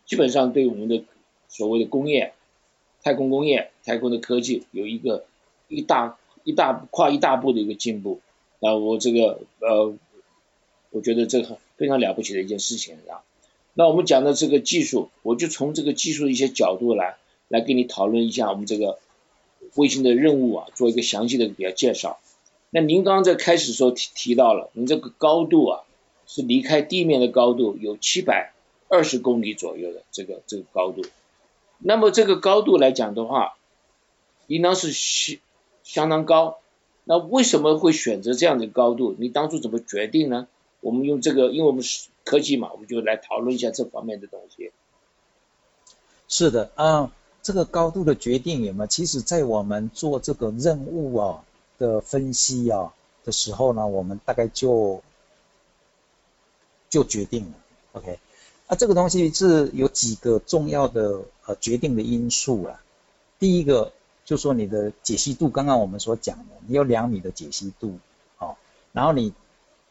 [0.06, 1.04] 基本上对我们的
[1.50, 2.34] 所谓的工业、
[3.04, 5.26] 太空工业、太空的科技有一个
[5.68, 8.22] 一大一大跨一大步的一个进步。
[8.66, 9.96] 啊，我这个呃，
[10.90, 13.22] 我觉得这个非常了不起的一件事情啊。
[13.76, 18.98] 那我们讲的这个技术，我就从这个技术的一些角度来来跟你讨论一下我们这个
[19.76, 22.20] 卫星的任务啊，做一个详细的比较介绍。
[22.72, 25.84] 那您刚刚在开始时候提提到了，您这个高度啊，
[26.26, 28.54] 是离开地面的高度有七百
[28.90, 31.04] 二十公里左右的这个这个高度。
[31.78, 33.58] 那么这个高度来讲的话，
[34.48, 35.40] 应当是相
[35.84, 36.58] 相当高。
[37.08, 39.16] 那为什么会选择这样的高度？
[39.20, 40.48] 你当初怎么决定呢？
[40.82, 44.72] 我们用这个，因为我们是科技嘛，我们就来讨论一下这方面的东西。
[46.28, 47.12] 是的，啊，
[47.44, 48.88] 这个高度的决定有没有？
[48.88, 51.44] 其实，在我们做这个任务啊
[51.78, 52.92] 的分析啊
[53.24, 55.04] 的时候呢，我们大概就
[56.90, 57.52] 就决定了。
[57.94, 58.18] OK，
[58.68, 62.82] 那这个东西是有几个重要的呃决定的因素啊。
[63.38, 63.94] 第一个。
[64.26, 68.00] 就说你的解析度，刚刚我们所讲的，你有两米的解析度，
[68.40, 68.58] 哦，
[68.92, 69.32] 然后你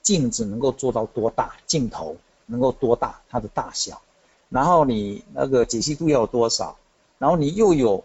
[0.02, 2.16] 镜子能够做到多大，镜头
[2.46, 4.02] 能够多大，它的大小，
[4.48, 6.76] 然后你那个解析度要有多少，
[7.18, 8.04] 然后你又有，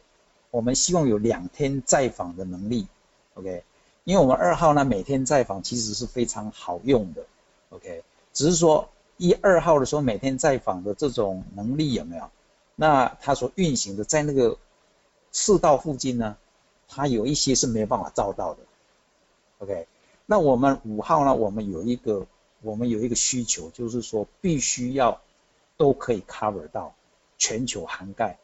[0.51, 2.85] 我们希望有两天再访的能力
[3.33, 3.63] ，OK，
[4.03, 7.23] 因为我们二号呢每天在访其实是非常好用的
[7.71, 8.87] ，OK，只是说
[9.17, 12.29] 一二号的时候每天在访的这种能力有没有？
[12.75, 14.59] 那它所运行的在那个。
[15.31, 16.37] 赤道附近呢，
[16.87, 18.59] 它有一些是没有办法照到的。
[19.59, 19.87] OK，
[20.25, 22.25] 那我们五号呢，我们有一个
[22.61, 25.21] 我们有一个需求，就是说必须要
[25.77, 26.93] 都可以 cover 到
[27.37, 28.37] 全球涵盖。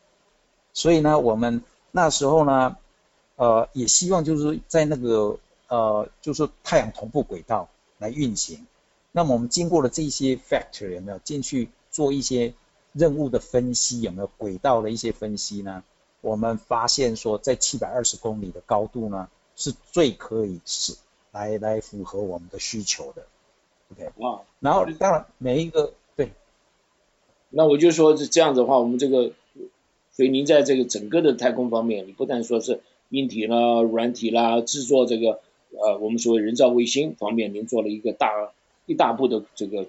[0.74, 2.78] 所以呢，我们那时候呢，
[3.36, 8.68] 呃，也希望就是在那个呃，就是太阳同步轨道来运行。
[9.12, 12.54] 那么我们经过了这些 factor 有没有进去做一些
[12.92, 14.02] 任务的分析？
[14.02, 15.84] 有没有轨道的一些分析呢？
[16.26, 20.96] 我们发现说，在七百二十公里的高度呢，是最可以是
[21.32, 23.28] 来来符合我们的需求的。
[23.92, 26.32] OK，啊，然后当然每一个对，
[27.52, 29.34] 那我就说是这样子的话，我们这个，
[30.14, 35.42] 所以您在这个整个的太空方面，你不但说是硬体啦、软体啦，制作这个
[35.78, 38.52] 呃我们所谓人造卫星方面，您做了一个大
[38.88, 39.86] 一大步的这个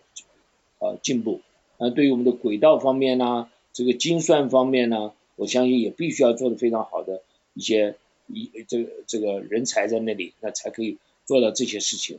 [0.81, 1.41] 呃进步。
[1.79, 5.13] 那对于我们的轨道方面呢，这个精算方面呢？
[5.37, 7.23] 我相信也必须要做的非常好的
[7.55, 7.97] 一些
[8.27, 12.19] 一这个这个人才在那里，那才可以做到这些事情。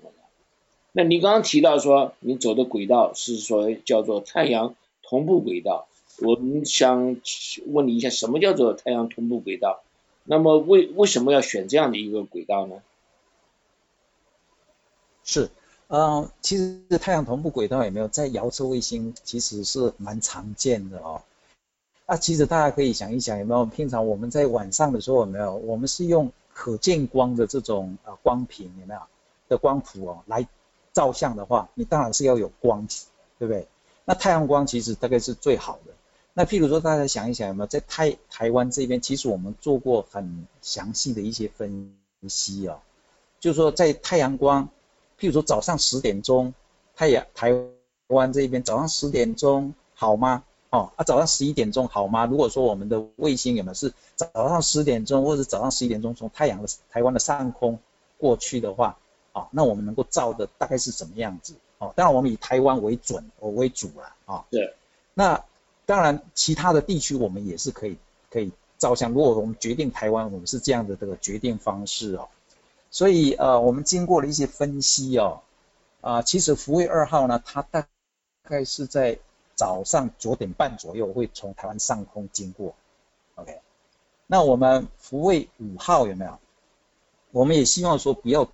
[0.94, 5.88] 那你刚刚提到说你走的轨道是说叫做太阳同步轨道，
[6.22, 7.18] 我们想
[7.68, 9.84] 问你一下，什么叫做太阳同步轨道？
[10.24, 12.82] 那么为为什么要选这样的一个轨道呢？
[15.24, 15.50] 是，
[15.88, 21.22] 嗯，其实太阳同步轨道有没有在遥测卫星其实是蛮常见的哦。
[22.10, 25.56] 那其实大家可以想一想，有没有平常我们在晚上的时候有没有？
[25.56, 29.02] 我们是用可见光的这种呃光屏有没有
[29.50, 30.48] 的光谱哦来
[30.94, 32.88] 照相的话，你当然是要有光，
[33.38, 33.68] 对不对？
[34.06, 35.92] 那太阳光其实大概是最好的。
[36.34, 41.94] 那譬如说大家想一想有没有在台台湾这边，其实我们做过很详细的一些分
[42.30, 42.80] 析哦，
[43.42, 44.70] 就是说在太阳光，
[45.20, 46.54] 譬如说早上十点钟，
[46.96, 47.54] 太阳台
[48.08, 50.46] 湾这边早上十点钟好吗？
[50.70, 52.26] 哦，啊，早上十一点钟好吗？
[52.26, 57.80] 如果说我们的卫星有没有是早上十点钟或者早上十一点钟从太阳的台湾的上空
[58.18, 58.98] 过去的话，
[59.32, 61.54] 啊，那我们能够照的大概是什么样子？
[61.78, 64.74] 哦，当然我们以台湾为准为主了，啊，对。
[65.14, 65.42] 那
[65.86, 67.98] 当然其他的地区我们也是可以
[68.30, 69.14] 可以照相。
[69.14, 72.28] 如果我们决定台湾，我们是这样的这个决定方式哦。
[72.92, 75.40] 所以呃，我们经过了一些分析哦，
[76.02, 77.88] 啊，其实福卫二号呢，它大
[78.44, 79.20] 概是在。
[79.58, 82.76] 早上九点半左右会从台湾上空经过
[83.36, 83.60] ，OK，
[84.28, 86.38] 那我们福卫五号有没有？
[87.32, 88.48] 我们也希望说不要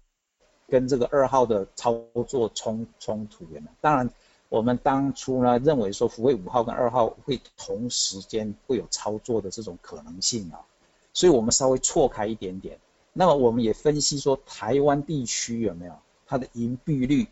[0.69, 3.45] 跟这个二号的操作冲冲突？
[3.81, 4.09] 当然，
[4.47, 10.63] 我们当初呢认为说福卫五号跟二号会同时间会有操作的这种可能性啊，
[11.11, 12.79] 所以我们稍微错开一点点。
[13.11, 15.93] 那么我们也分析说台湾地区有没有
[16.25, 17.27] 它的盈币率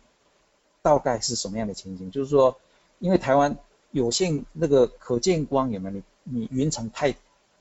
[0.82, 2.10] 大概是什么样的情形？
[2.10, 2.56] 就是说，
[3.02, 3.58] 因为台湾
[3.90, 5.96] 有限那个可见光有没有？
[5.96, 7.12] 你你云层太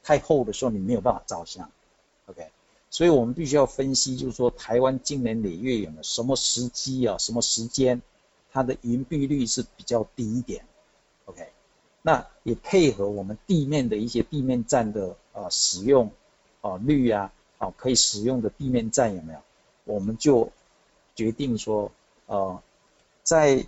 [0.04, 1.68] 太厚的时候，你没有办法照相
[2.28, 2.48] ，OK？
[2.92, 7.18] 所以我们必须要分析，就是说台湾今年累月有没有什么时机啊？
[7.18, 8.00] 什么时间
[8.52, 10.64] 它的云蔽率是比较低一点
[11.26, 11.50] ，OK？
[12.04, 16.12] 那也配合我们地面的一些地面站的呃使用
[16.62, 19.40] 啊率啊，啊可以使用的地面站有没有？
[19.86, 20.52] 我们就
[21.16, 21.92] 决定说
[22.28, 22.62] 呃
[23.24, 23.66] 在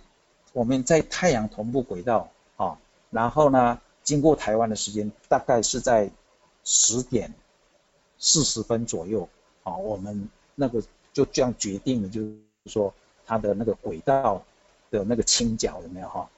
[0.54, 2.78] 我们在太阳同步轨道啊，
[3.10, 3.78] 然后呢？
[4.04, 6.10] 经过台湾的时间大概是在
[6.62, 7.32] 十点
[8.18, 9.26] 四十分左右
[9.62, 10.82] 啊，我们那个
[11.14, 12.36] 就这样决定了，就是
[12.66, 12.92] 说
[13.24, 14.44] 它的那个轨道
[14.90, 16.28] 的那个倾角有没有哈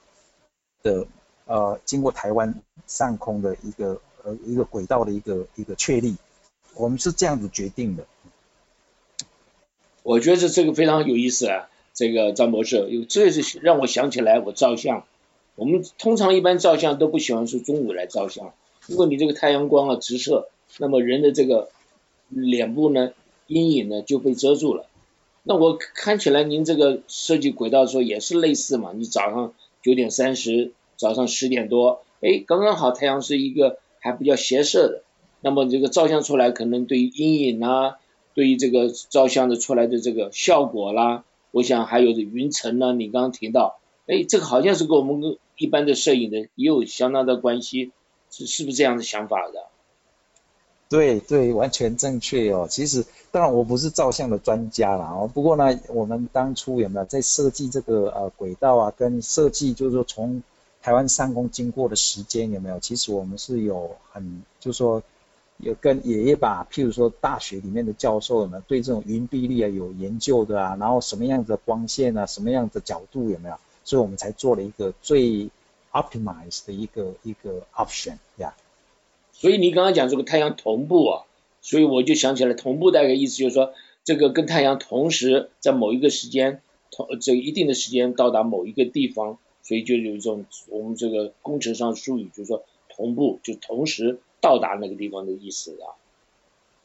[0.85, 1.09] 的
[1.47, 2.55] 呃，经过台湾
[2.87, 6.17] 上空的一个呃一个轨道的一个一个确立，
[6.75, 8.07] 我们是这样子决定的。
[10.05, 15.05] 我觉得这个非常有意思啊，这个张博士，有这是让我想起来我照相。
[15.57, 18.53] 我们通常一般照相都不喜欢是中午来照相，
[18.87, 21.71] 如果你这个太阳光啊直射，那么人的这个
[22.29, 23.13] 脸部呢
[23.47, 24.87] 阴影呢就被遮住了。
[25.43, 28.91] 那我看起来您这个设计轨道的时候也是类似嘛？
[28.95, 35.03] 你早上九点三十，早上十点多，哎，刚刚好太阳是一个还比较斜射的，
[35.41, 37.97] 那么这个照相出来可能对于阴影啊，
[38.35, 41.25] 对于这个照相的出来的这个效果啦，
[41.57, 45.39] 我想还有云层呢，你刚刚提到，哎，这个好像是跟我们。
[45.59, 47.91] 一般的摄影的也有相当的关系，
[48.31, 49.65] 是是不是这样的想法的？
[50.91, 52.67] 对对，完全正确哦。
[52.69, 60.43] 其实当然我不是照相的专家啦，哦，不过呢，我们当初有没有在设计这个呃轨道啊，跟设计就是说从
[60.83, 62.79] 台湾上空经过的时间有没有？
[62.79, 65.03] 其实我们是有很就是说
[65.59, 73.57] 有跟爷爷把，譬如说大学里面的教授有没有对这种云蔽率啊有研究的啊，然后什么样的光线啊，什么样的角度有没有？
[73.85, 75.49] 所以我们才做了一个最
[75.93, 78.55] optimized 的一个一个 option 呀。
[79.33, 81.25] 所以你刚刚讲这个太阳同步啊，
[81.63, 83.73] 所以我就想起来同步大概意思就是说，
[84.05, 95.95] 这个跟太阳同时在某一个时间同这一定的时间到达某一个地方，所以就有一种我们这个工程上术语就是说同步就同时到达那个地方的意思啊。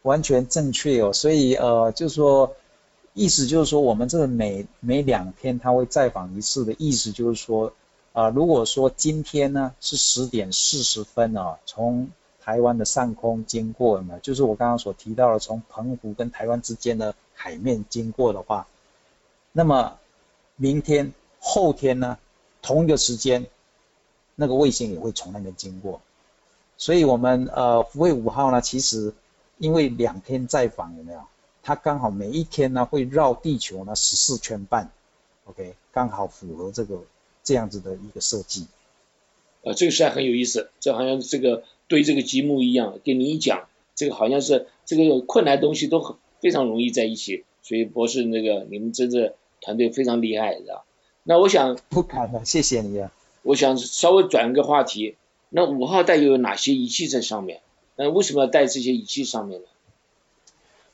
[0.02, 2.56] 完全正确哦，所以呃就是说。
[3.14, 7.74] 意思就是说，我们这个每每两天他会再访一次的意思就是说，
[8.14, 12.10] 啊，如果说今天呢是十点四十分啊，从
[12.40, 18.66] 台湾的上空经过呢，就是我刚刚所提到的从澎湖跟台湾之间的海面经过的话，
[19.52, 20.00] 那么
[20.56, 21.12] 明天、
[21.42, 22.18] 后天呢，
[22.62, 23.46] 同一个时间，
[24.36, 26.00] 那个卫星也会从那边经过，
[26.82, 29.14] 所以我们呃福卫五号呢，其实
[29.60, 31.20] 因为两天在访有没有？
[31.62, 34.90] 它刚好每一天呢会绕地球呢十四圈半
[35.46, 37.04] ，OK，刚好符合这个
[37.44, 38.66] 这样子的一个设计。
[39.62, 50.84] 呃，这个实在很有意思，这好像这个对这个积木一样，跟你一讲，这个好像是这个困难东西都很非常容易在一起，所以博士那个你们真的团队非常厉害，知道
[51.22, 53.12] 那我想不敢了，谢谢你啊。
[53.44, 55.16] 我想稍微转一个话题，
[55.54, 57.62] 那五号带有哪些仪器在上面？
[57.98, 59.68] 那为什么要带这些仪器上面呢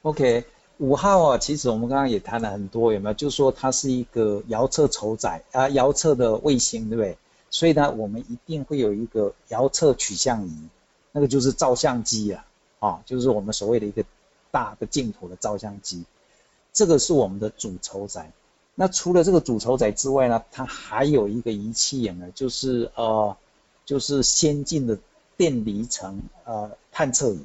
[0.01, 0.45] ？OK。
[0.79, 3.13] 五号啊，其实我们刚刚也谈了很多，有没有？
[3.15, 7.17] 就是说它是一个遥测筹载啊，遥测的卫星，对不对？
[7.49, 10.51] 所以呢，我们一定会有一个遥测取向仪，
[11.11, 12.45] 那个就是照相机啊，
[12.77, 14.05] 啊，就是我们所谓的一个
[14.51, 16.03] 大的镜头的照相机。
[16.73, 18.31] 这个是我们的主筹载。
[18.75, 22.31] 那除了这个主筹载之外呢，它还有一个仪器，有没有？
[22.35, 23.35] 就是呃，
[23.87, 24.99] 就是先进的
[25.37, 27.41] 电离层呃探测仪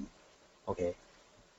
[0.66, 0.94] ，OK？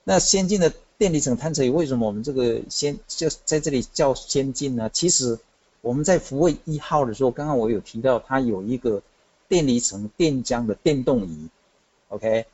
[0.04, 0.72] 那先进的。
[0.96, 4.90] 电离层探测仪为什么我们这个先就在这里叫先进呢？
[4.94, 5.38] 其实
[5.82, 9.02] 我们在福卫一号的时候，刚刚我有提到它有一个
[9.50, 11.50] 电离层电浆的电动仪
[12.08, 12.46] ，OK？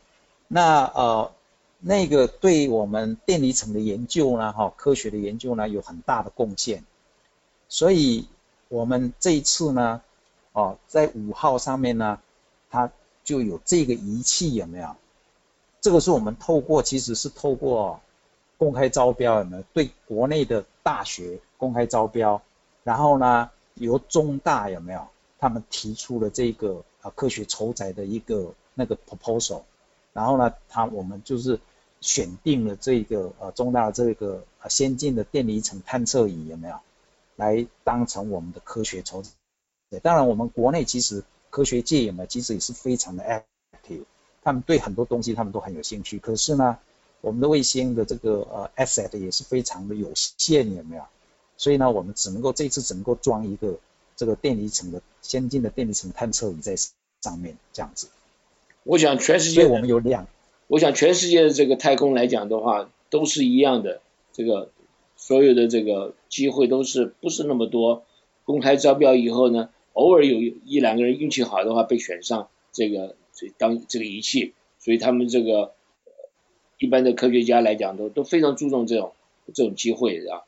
[0.47, 1.31] 那呃
[1.79, 6.83] 那个对我们电离层的研究呢，哈，科学的研究呢有很大的贡献。
[7.67, 8.25] 所以
[8.69, 10.01] 我们这一次呢，
[10.53, 12.19] 哦，在五号上面呢，
[12.69, 12.91] 它
[13.23, 14.95] 就有这个仪器有没有？
[15.81, 17.99] 这个是我们透过，其实是透过。
[18.57, 19.63] 公开招标有没有？
[19.71, 22.41] 对国内的大学公开招标，
[22.83, 25.07] 然后呢，由中大有没有？
[25.39, 29.61] 他们提出了这个啊科学筹载的一个那个 proposal，
[30.11, 31.57] 然后呢，他我们就是
[32.01, 36.75] 选定了这个呃中大这个先进的电离层探测仪有没有？
[37.37, 39.23] 来当成我们的科学筹
[39.97, 44.03] 当然，我们国内其实科学界有没有，其实也是非常的 active，
[44.43, 46.19] 他们对很多东西他们都很有兴趣。
[46.19, 46.77] 可是呢，
[47.21, 51.03] 我们的卫星的这个呃 asset 也是非常的有限，有没有？
[51.57, 53.79] 所以呢，我们只能够这次只能够装一个
[54.15, 58.09] 这个电离层的先进的电离层探测仪在上面，这样子。
[58.83, 60.27] 我想全世界我们有两，
[60.67, 64.01] 我想全世界的这个太空来讲的话，都是一样的，
[64.33, 64.69] 这个
[65.17, 68.03] 所有的这个机会都是不是那么多。
[68.45, 69.69] 公开招标以后呢，
[69.99, 75.73] 偶尔有一两个人运气好的话被选上这个这当这个仪器，所以他们这个
[76.77, 79.13] 一般的科学家来讲都都非常注重这种
[79.53, 80.43] 这种机会啊。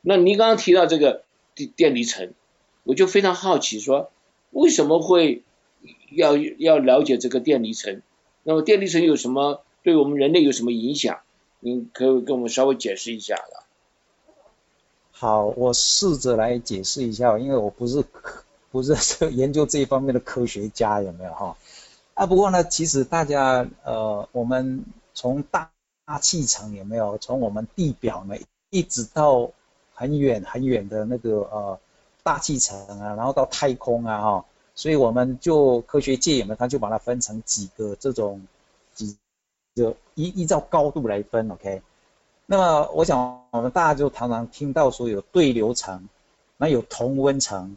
[0.00, 1.24] 那您刚刚提到这个
[1.54, 2.32] 电电离层，
[2.84, 4.10] 我就非常好奇说，
[4.50, 5.42] 为什么会？
[6.10, 8.02] 要要了解这个电离层，
[8.42, 11.20] 那么电离层有什么对我们人类有什么影响？
[11.60, 13.66] 您可以跟我们稍微解释一下了。
[15.12, 18.02] 好，我试着来解释一下，因为我不是
[18.76, 21.56] 不是研究这一方面的科学家，有没有哈？
[22.14, 25.70] 啊，不过呢，其实大家呃，我们从大
[26.20, 27.16] 气层有没有？
[27.18, 28.36] 从我们地表呢，
[28.70, 29.50] 一直到
[29.94, 31.80] 很远很远的那个呃
[32.22, 34.44] 大气层啊，然后到太空啊，哈。
[34.74, 38.46] 所以我们就科学界有没有，他就把它分成几个这种
[38.92, 39.16] 几
[39.74, 41.80] 就依依照高度来分，OK。
[42.44, 46.08] 那么我想我们大家就常常听到说有对流层，
[46.56, 47.76] 那有同温层。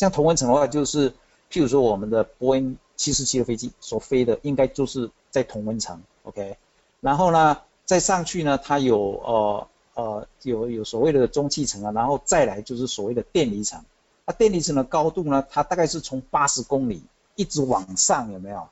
[0.00, 1.10] 像同温层的话，就是
[1.50, 6.56] 譬如说我们的波音七四七的飞机所飞的，应该就是在同温层，OK。
[7.02, 13.84] 然后呢，再上去呢，它有呃呃有有所谓的中气层啊，然后再来就是所谓的电离层。
[14.24, 15.46] 那电离层的高度呢？
[15.50, 17.02] 它大概是从八十公里
[17.34, 18.68] 一直往上，有没有？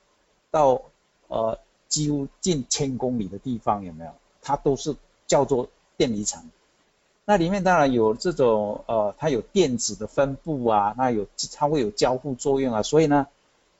[0.51, 0.81] 到
[1.26, 1.59] 呃
[1.89, 4.12] 几乎近千公里的地方，有没有？
[4.41, 5.68] 它都是叫做
[5.99, 6.51] 电离层。
[7.29, 13.26] 那里面当然有这种呃，它有电子的分布啊，那有它会有交互作用啊，所以呢，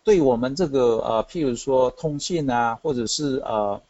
[0.05, 3.80] 对我们这个呃，譬如说通信啊，或者是呃。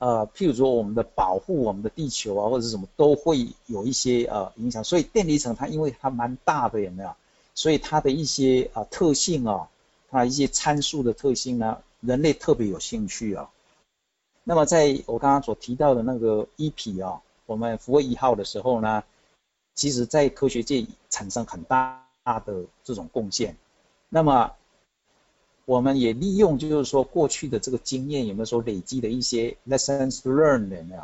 [0.00, 4.84] 呃，譬如说我们的保护我们的地球啊，或者是什么，都会有一些呃影响。
[4.84, 7.10] 所以电离层它因为它蛮大的，有没有？
[7.54, 9.68] 所以它的一些啊特性啊，
[10.10, 13.48] 它一些参数的特性呢，人类特别有兴趣啊。
[14.44, 19.04] 那么在我刚刚所提到的那个一匹啊，我们福卫一号的时候呢，
[19.74, 22.04] 其实在科学界产生很大
[22.44, 23.56] 的这种贡献。
[24.10, 24.52] 那么
[25.64, 31.02] 我们也利用，就是说过去的这个经验，有没有说累积的一些 lessons learned 有没有？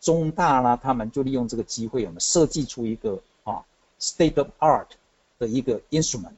[0.00, 3.66] 中大呢，他们就利用这个机会，有没有设计出一个啊
[4.00, 4.88] state of art
[5.38, 6.36] 的一个 instrument，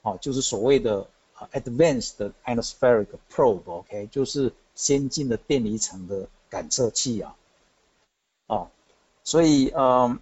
[0.00, 1.06] 啊，就是所谓的
[1.52, 7.36] advanced atmospheric probe，OK，就是先进的电离层的感测器啊，
[8.46, 8.70] 啊，
[9.28, 10.18] 所以嗯，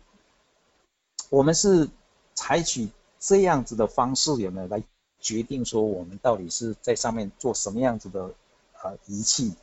[1.31, 1.89] 我们是
[2.35, 2.89] 采取
[3.21, 4.83] 这样子的方式，有没有来？
[5.21, 8.35] 决定说我们到底是在上面做什么样子的
[8.83, 9.55] 呃仪器。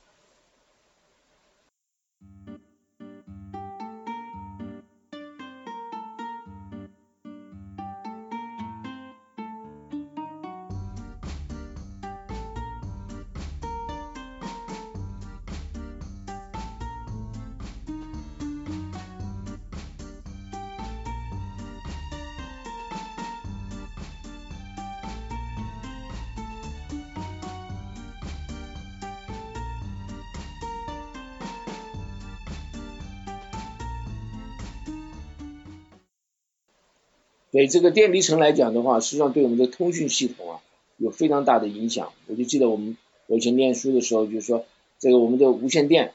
[37.53, 40.59] 对这个电离层来讲的话，实际上对我们的通讯系统啊
[40.97, 42.11] 有非常大的影响。
[42.25, 42.97] 我就记得我们
[43.27, 44.65] 我以前念书的时候，就是说
[44.97, 46.13] 这个我们的无线电，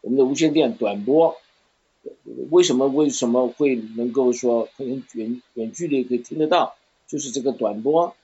[0.00, 1.36] 我们的无线电短波，
[2.48, 6.76] 为什么为什么会能够说很远远距离可以听得到？
[7.06, 8.14] 就是这个短波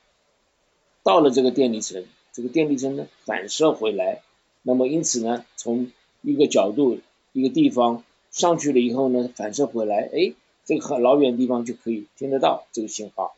[1.03, 4.23] 到了这个电离层，这个电离层呢反射回来，
[4.63, 7.01] 那么因此呢从一个角度
[7.35, 10.33] 一个地方上去了以后呢反射回来，哎。
[10.67, 13.35] 这个很老远的地方就可以听得到这个信号，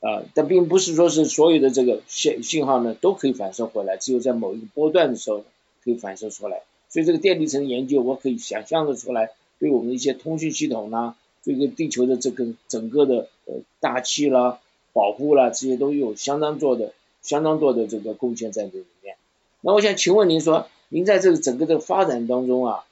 [0.00, 5.44] 啊，但并不是说是所有的这个信信号呢都可以反射回来，只有在某一个波段的时候
[5.84, 6.62] 可以反射出来。
[6.88, 14.58] 所以这个电离层研究，我可以想象的出来，对我们的一些通讯系统呢，这个地球的这个整个的呃大气啦、
[14.92, 19.16] 保护啦，这些都有相当多的、相当多的这个贡献在这里面。
[19.60, 22.84] 那我想请问您说，您在这个整个的发展当中啊？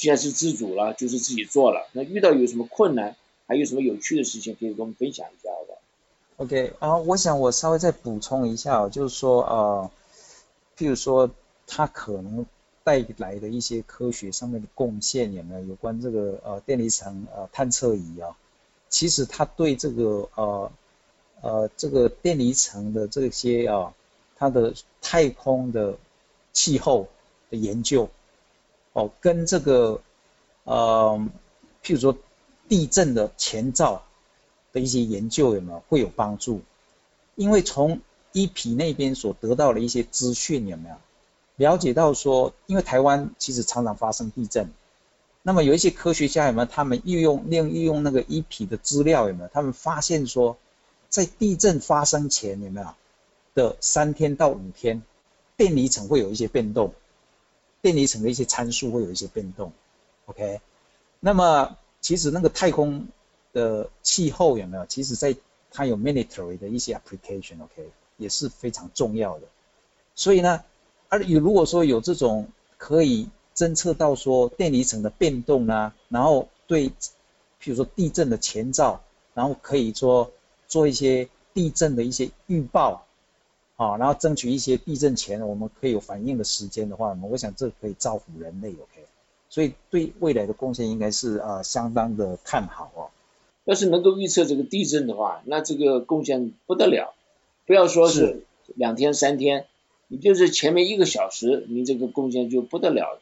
[0.00, 1.86] 现在是自主了，就是自己做了。
[1.92, 5.78] 那遇到有什么困难，还有什么有趣的事情可以跟我们分享一下好吧
[6.38, 9.90] ？OK 啊，我想我稍微再补充一下，就是说呃，
[10.78, 11.30] 譬如说
[11.66, 12.46] 它可能
[12.82, 15.64] 带来的一些科学上面的贡献有没有？
[15.66, 18.34] 有关这个呃电离层呃探测仪啊，
[18.88, 20.72] 其实它对这个呃
[21.42, 23.92] 呃这个电离层的这些啊，
[24.38, 24.72] 它的
[25.02, 25.98] 太空的
[26.54, 27.08] 气候
[27.50, 28.08] 的研究，
[28.92, 30.00] 哦，跟这个
[30.64, 31.28] 呃
[31.82, 32.16] 譬如说
[32.68, 34.02] 地震的前兆
[34.72, 36.60] 的一些研究有没有会有帮助？
[37.36, 38.00] 因为从
[38.32, 40.96] 一皮那边所得到的一些资讯有没有
[41.56, 44.70] 了解到说，因为台湾其实常常发生地震。
[45.42, 46.66] 那么有一些科学家有没有？
[46.66, 49.50] 他们运用利用利用那个一皮的资料有没有？
[49.52, 50.58] 他们发现说，
[51.08, 52.88] 在地震发生前有没有
[53.54, 55.02] 的三天到五天，
[55.56, 56.92] 电离层会有一些变动，
[57.82, 59.72] 电离层的一些参数会有一些变动。
[60.26, 60.60] OK，
[61.18, 63.08] 那么其实那个太空
[63.52, 64.86] 的气候有没有？
[64.86, 65.36] 其实在
[65.70, 69.46] 它有 military 的一些 application，OK，也是非常重要的。
[70.14, 70.64] 所以呢，
[71.08, 79.02] 而有如果说有这种可以侦测到说电离层的变动呢，然后对，譬如说地震的前兆，
[79.34, 80.30] 然后可以说
[80.68, 83.06] 做一些地震的一些预报，
[83.80, 89.06] 啊，然后争取一些地震前我们可以有反应的时间的话，我想这可以造福人类，OK，
[89.48, 93.08] 所以对未来的贡献应该是啊相当的看好哦。
[93.64, 97.14] 要是能够预测这个地震的话，那这个贡献不得了，
[97.64, 99.64] 不要说是两天三天，
[100.08, 103.20] 你就是前面一个小时，您这个贡献就不得了了。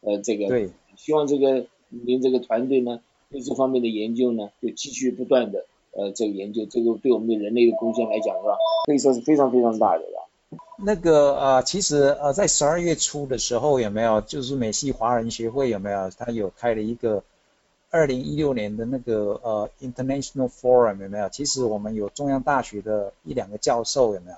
[0.00, 3.00] 呃，这个对，希望这个您这个团队呢，
[3.30, 10.28] 对这方面的研究呢，就继续不断的呃这个研究，这个对我们的人类的贡献来讲是吧，可以说是非常非常大的了。
[10.82, 17.22] 那个呃，其实呃，在十二月初的时候有没有，就是美系华人协会有没有，他有开了一个
[17.90, 21.28] 二零一六年的那个呃 International Forum 有没有？
[21.28, 24.36] 其实我们有中央大学的一两个教授有没有？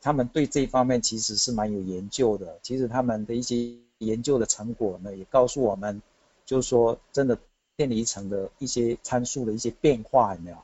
[0.00, 3.74] 他们对这方面其实是蛮有研究的，其实他们的一些。
[4.00, 6.02] 研究的成果呢，也告诉我们，
[6.46, 7.36] 就是说，真的
[7.76, 10.56] 电离层的一些参数的一些变化有没有，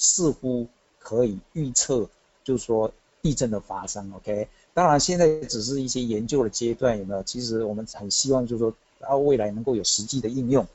[0.00, 0.66] 似乎
[0.98, 2.08] 可以预测，
[2.42, 2.90] 就是说
[3.20, 4.10] 地震的发生。
[4.16, 7.22] OK，当然现在只是一些研究的阶段有没有？
[7.22, 10.66] 其实我们很希望就是说，啊未来能够有实际的应用。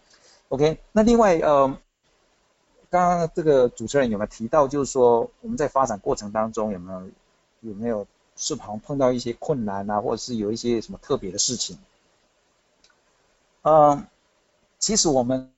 [0.50, 1.78] OK，那另外呃，
[2.92, 7.10] 刚刚这个主持人有没有提到，就是说我们在发展过程当中有没有
[7.62, 8.06] 有没有？
[8.38, 11.78] 是好像碰到一些困难啊，或者是有一些什么特别的事情。
[13.62, 14.08] 嗯，
[14.78, 15.54] 其实我们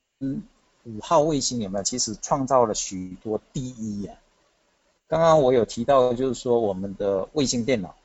[0.88, 1.84] 五号卫星有没有？
[1.84, 4.16] 其实创造了许多第一呀。
[5.08, 7.96] 刚刚我有提到，就是说我们的卫星电脑，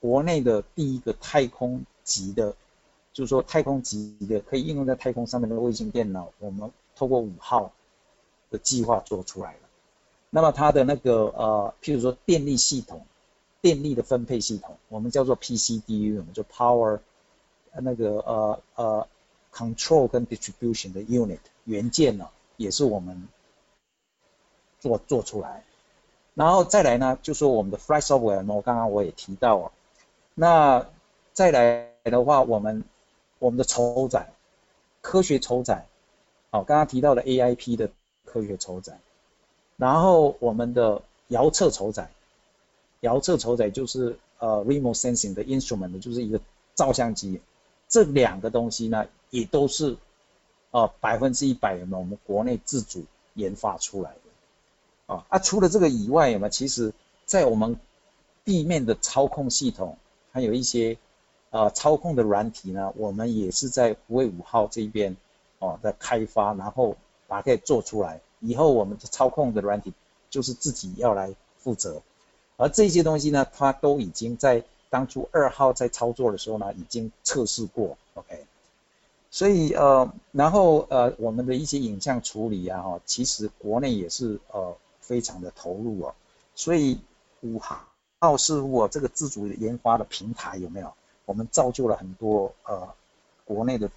[0.00, 2.54] 国内的第一个太空级的，
[3.12, 7.72] 就是说太空级的可以应用在太空上面的卫星电脑，我们透过五号
[8.50, 9.60] 的计划做出来了。
[10.30, 13.06] 那么它的那个呃，譬如说电力系统。
[13.62, 16.98] 电力的分配系统，我们叫做 PCDU，我们就 Power
[17.72, 19.08] 那个呃呃
[19.54, 23.28] Control 跟 Distribution 的 Unit 元件呢，也是我们
[24.80, 25.64] 做做出来。
[26.34, 29.72] 然后再来呢，就说我们的 Flight Software，我刚刚我也提到啊。
[30.34, 30.86] 那
[31.32, 32.84] 再来的话，我们
[33.38, 34.32] 我们的筹载，
[35.00, 35.86] 科学筹载，
[36.50, 37.90] 好，刚刚提到的 AIP 的
[38.24, 38.98] 科学筹载，
[39.76, 42.10] 然后我们的遥测筹载。
[43.00, 46.40] 遥测筹载就是呃 remote sensing 的 instrument 就是一个
[46.76, 47.40] 照相机，
[47.88, 49.96] 这两个东西呢也都是
[50.72, 53.04] 啊百分之一百有没有我们国内自主
[53.34, 56.92] 研发出来的啊啊除了这个以外有没有其实
[57.24, 57.78] 在我们
[58.44, 59.96] 地面的操控系统
[60.32, 60.98] 还有一些
[61.50, 65.16] 啊操控的软体呢，我们也是在福卫五号这边
[65.58, 66.96] 哦在开发，然后
[67.28, 69.92] 把它给做出来，以后我们的操控的软体
[70.30, 72.00] 就是自己要来负责。
[72.56, 78.44] 而这些东西呢，它都已经在当初二号在操作的时候呢，已经测试过，OK。
[79.32, 86.14] 所以呃，然后呃，我们的一些影像处理啊，哈，其实国内也是呃非常的投入哦。
[86.54, 87.00] 所以
[87.40, 90.92] 五号似乎这个自主研发的平台有没有？
[91.24, 92.94] 我们造就了很多呃
[93.44, 93.90] 国内的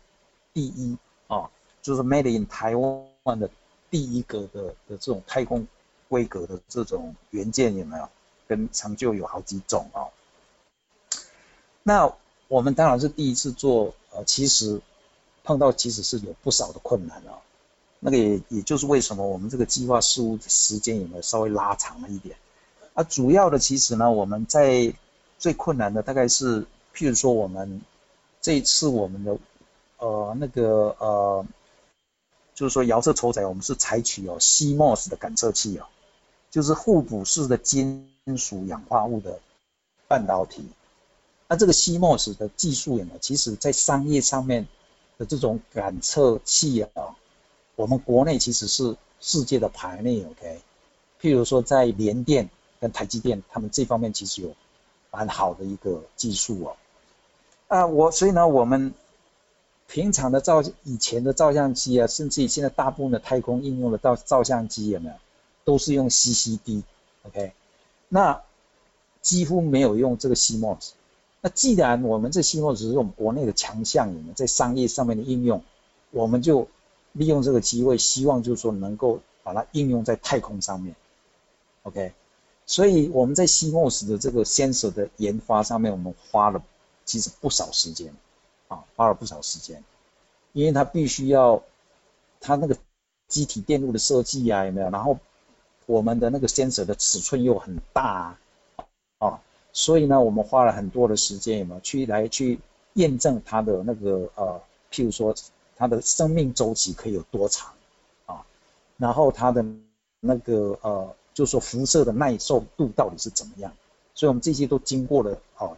[0.54, 3.50] 第一啊，就是 Made in 台湾的
[3.92, 5.68] 第一个的的这种太空
[6.08, 8.10] 规格的这种元件有没有？
[8.48, 10.10] 跟成就有好几种哦。
[11.82, 12.14] 那
[12.48, 14.82] 我们当然是第一次做，呃，其实
[15.46, 17.40] 碰到其实是有不少的困难啊。
[18.00, 22.36] 那个也也就是为什么我们这个计划事务时间有没有稍微拉长了一点？
[22.94, 24.94] 啊，主要的其实呢，我们在
[25.40, 27.82] 最困难的大概是，譬如说我们
[28.42, 29.38] 这一次我们的
[30.00, 31.46] 呃那个呃，
[32.54, 35.86] 就是说遥测筹载，我们是采取哦 CMOS 的感测器哦，
[36.52, 38.12] 就是互补式的金。
[38.40, 39.40] 属氧化物的
[40.08, 40.66] 半导体，
[41.48, 43.12] 那这个 CMOS 的技术呢？
[43.22, 44.66] 其实在商业上面
[45.18, 47.16] 的这种感测器啊，
[47.76, 50.26] 我们国内其实是世界的排列。
[50.26, 50.62] OK，
[51.22, 52.50] 譬如说在联电
[52.80, 54.56] 跟台积电，他们这方面其实有
[55.12, 56.78] 蛮好的一个技术哦。
[57.68, 58.94] 啊，我所以呢，我们
[59.88, 65.16] 平常的照以前的照相机啊，甚至于现在大部分的太空应用的照照相机有没有，
[65.64, 67.54] 都是用 CCD，OK？
[68.10, 68.42] 那
[69.22, 70.92] 几乎没有用这个 CMOS。
[71.46, 75.62] 那既然我们这 CMOS 是我们国内的强项，有没有在商业上面的应用，
[76.10, 76.68] 我们就
[77.12, 80.96] 利用这个机会，希望就是说能够把它应用在太空上面
[81.84, 82.14] ，OK？
[82.66, 86.64] 所以我们在 CMOS 的这个 sensor 的研发上面，我们花了
[87.06, 88.12] 其实不少时间，
[88.68, 89.84] 啊，花了不少时间，
[90.52, 91.62] 因为它必须要
[92.40, 92.76] 它那个
[93.28, 94.90] 机体电路的设计啊，有没有？
[94.90, 95.20] 然后
[95.86, 98.36] 我们的那个 sensor 的尺寸又很大，
[99.20, 99.40] 啊，
[99.76, 102.60] 所以呢，我们花了很多的时间，有没有去来去
[102.94, 104.60] 验证它的那个呃，
[104.92, 105.36] 譬如说
[105.76, 107.74] 它的生命周期可以有多长，
[108.26, 108.46] 啊，
[108.98, 109.64] 然后它的
[110.20, 111.16] 那个呃。
[111.36, 113.74] 就是说辐射的耐受度到底是怎么样？
[114.14, 115.76] 所以我们这些都经过了哦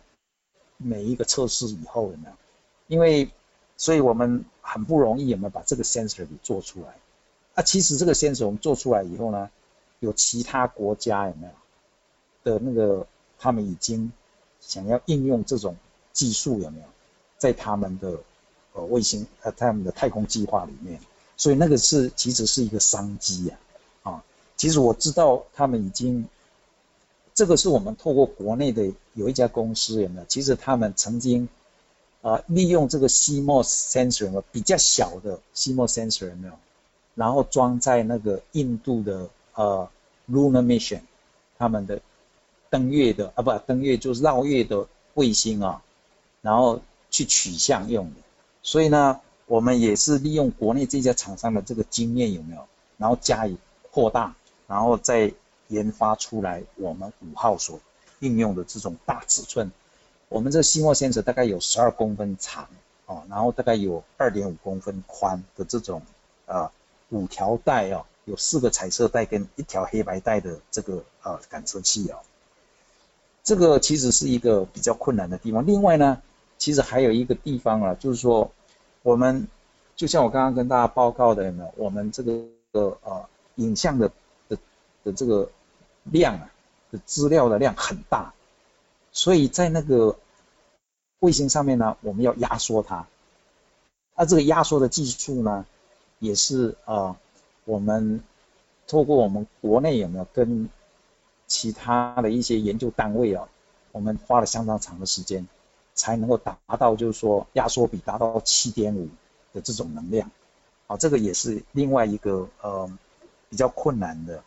[0.78, 2.32] 每一个测试以后有没有？
[2.86, 3.28] 因为
[3.76, 6.96] 所以我们很不容易有没有把这个 sensor 给做出来？
[7.56, 9.50] 啊，其实这个 sensor 我们做出来以后呢，
[10.00, 13.08] 有其他国家有没有的那个
[13.40, 14.12] 他们已经
[14.60, 15.76] 想要应用这种
[16.14, 16.86] 技术有没有？
[17.38, 18.20] 在他们的
[18.74, 21.00] 呃卫星呃他们的太空计划里面，
[21.36, 23.58] 所以那个是其实是一个商机呀
[24.02, 24.24] 啊。
[24.56, 26.28] 其实我知道他们已经，
[27.36, 30.26] 这个是我们透过国内的有一家公司有没有？
[30.26, 31.48] 其实他们曾经
[32.24, 36.54] 啊利用这个 CMOS sensor 比较小的 CMOS sensor 有没有？
[37.14, 39.88] 然后装在那个印度的呃
[40.28, 41.02] Lunar Mission
[41.60, 42.02] 他们的
[42.70, 45.82] 登月的啊不登月就是绕月的卫星啊，
[46.42, 48.16] 然后去取像用的。
[48.62, 52.68] 所以呢，我们也是利用国内这家厂商的这个经验有没有？
[52.98, 53.58] 然后加以
[53.92, 54.36] 扩大。
[54.70, 55.32] 然后再
[55.70, 57.80] 研发出来我们五号所
[58.20, 59.72] 应用的这种大尺寸，
[60.28, 62.68] 我们这细墨线子大概有十二公分长
[63.06, 66.02] 哦，然后大概有二点五公分宽的这种
[66.48, 66.70] 啊
[67.08, 72.20] 五条带哦，有四个彩色带跟一条黑白带的这个呃感测器哦，
[73.48, 75.66] 这个其实是一个比较困难的地方。
[75.66, 76.22] 另外呢，
[76.58, 78.52] 其实还有一个地方啊，就是说
[79.04, 79.48] 我们
[79.96, 82.44] 就像我刚刚跟大家报告的呢，我们这个
[82.74, 83.26] 呃
[83.56, 84.12] 影像的。
[84.50, 84.58] 的
[85.06, 85.50] 的这个
[86.04, 86.52] 量啊，
[86.92, 88.34] 的资料的量很大，
[89.14, 90.18] 所以在那个
[91.20, 93.08] 卫星上面呢，我们要压缩它。
[94.18, 95.66] 那这个压缩的技术呢，
[96.20, 97.16] 也是呃，
[97.64, 98.22] 我们
[98.86, 100.70] 透过我们国内有没有跟
[101.48, 103.48] 其他的一些研究单位啊，
[103.92, 105.48] 我们花了相当长的时间，
[105.96, 109.10] 才能够达到就是说压缩比达到七点五
[109.54, 110.30] 的这种能量。
[110.88, 112.90] 啊，这个也是另外一个呃
[113.50, 114.44] 比较困难的。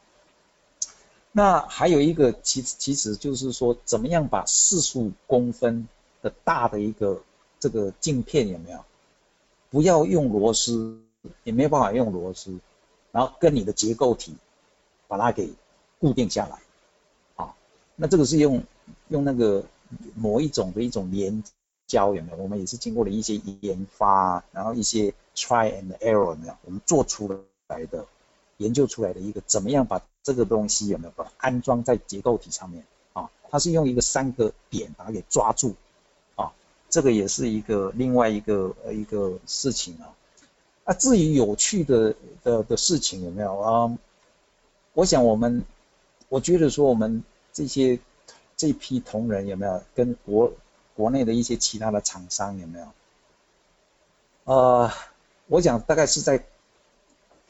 [1.33, 5.87] 那还有一个，其其实就是说，怎么样把四十五公分
[6.23, 7.23] 的大的一个
[7.59, 8.85] 这个镜片有没有？
[9.71, 10.99] 不要用螺丝，
[11.45, 12.59] 也没有办法用螺丝，
[13.13, 14.35] 然后跟你的结构体
[15.07, 15.53] 把它给
[16.01, 16.59] 固定下来，
[18.01, 18.63] 那这个是用
[19.09, 19.63] 用那个
[20.15, 21.45] 某一种的一种粘
[21.87, 22.39] 胶有没有？
[22.39, 26.55] 我们也是经过了一些研发，然后一些 try and error 有没有？
[26.65, 27.29] 我们做出
[27.69, 28.07] 来的。
[28.61, 32.85] 研究出来的一个怎么样把这个东西有没有把它安装在结构体上面
[33.15, 33.31] 啊？
[33.51, 35.75] 它是用一个三个点把它给抓住
[36.37, 36.53] 啊，
[36.91, 40.13] 这个也是一个另外一个呃一个事情啊。
[40.85, 43.99] 啊，至于有趣的的的事情有没有啊？
[44.93, 45.65] 我想我们
[46.29, 47.99] 我觉得说我们这些
[48.57, 50.53] 这批同仁有没有跟国
[50.97, 52.87] 国内的一些其他的厂商有没有？
[54.45, 54.91] 呃，
[55.47, 56.45] 我想大概是在。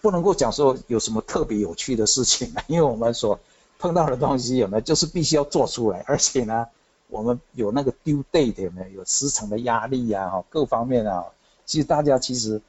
[0.02, 3.38] 不能够讲说有什么特别有趣的事情， 因为我们所
[3.78, 6.68] 碰到的东西有没有，就是必须要做出来，而且呢，
[7.08, 11.26] 我们有那个 due date 有没有，有时程的压力呀，哈，各方面啊，
[11.66, 12.62] 其实大家其实，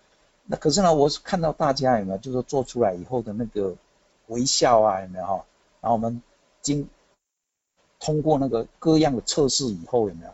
[0.45, 3.75] 那可是呢，我看到大家有没有，就是做出来以后的那个
[4.27, 5.45] 微笑啊，有没有哈？
[5.79, 6.21] 然后我们
[6.61, 6.89] 经
[8.01, 10.31] 通过那个各样的测试以后有没有？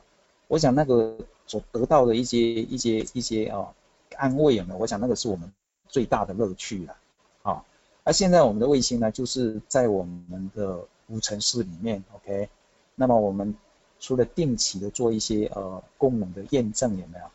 [0.48, 1.16] 我想那个
[1.46, 3.72] 所得到的一些一些一些啊
[4.16, 4.80] 安慰有没有？
[4.80, 5.54] 我想那个是我们。
[5.90, 6.98] 最大的乐趣了，
[7.42, 7.66] 好，
[8.04, 12.50] 而现在我们的卫星呢，就是在我们的无尘室里面，OK，
[12.94, 13.56] 那么我们
[13.98, 17.26] 除了定期的做一些呃功能的验证，有没有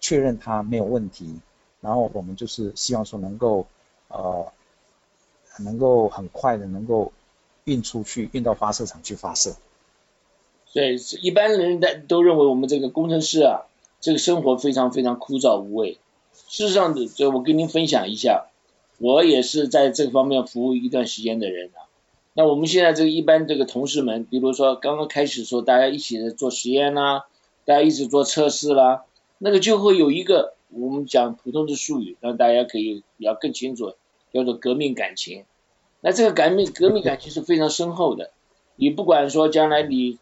[0.00, 1.38] 确认它没有问题，
[1.80, 3.64] 然后我们就是希望说能够
[4.08, 4.52] 呃
[5.60, 7.12] 能够很快的能够
[7.68, 9.56] 运出去，运到发射场去发射。
[10.72, 13.66] 对一般人的都认为我们这个工程师啊，
[14.00, 15.98] 这个生活非常非常枯燥无味。
[16.32, 18.46] 事实上的，就我跟您分享一下，
[18.98, 21.88] 我也是在这方面服务一段时间的人啊。
[22.34, 27.26] 那我们现在这个一般这个同事们，比如说刚刚开始说大家一起做实验啦，
[27.64, 29.04] 大家一起做测试啦，
[29.38, 33.94] 那个就会有一个我们讲普通的术语，让大家可以要更清楚，
[34.32, 35.44] 叫做革命感情。
[36.00, 38.30] 那这个革命革命感情是非常深厚的，
[38.76, 40.18] 你不管说将来你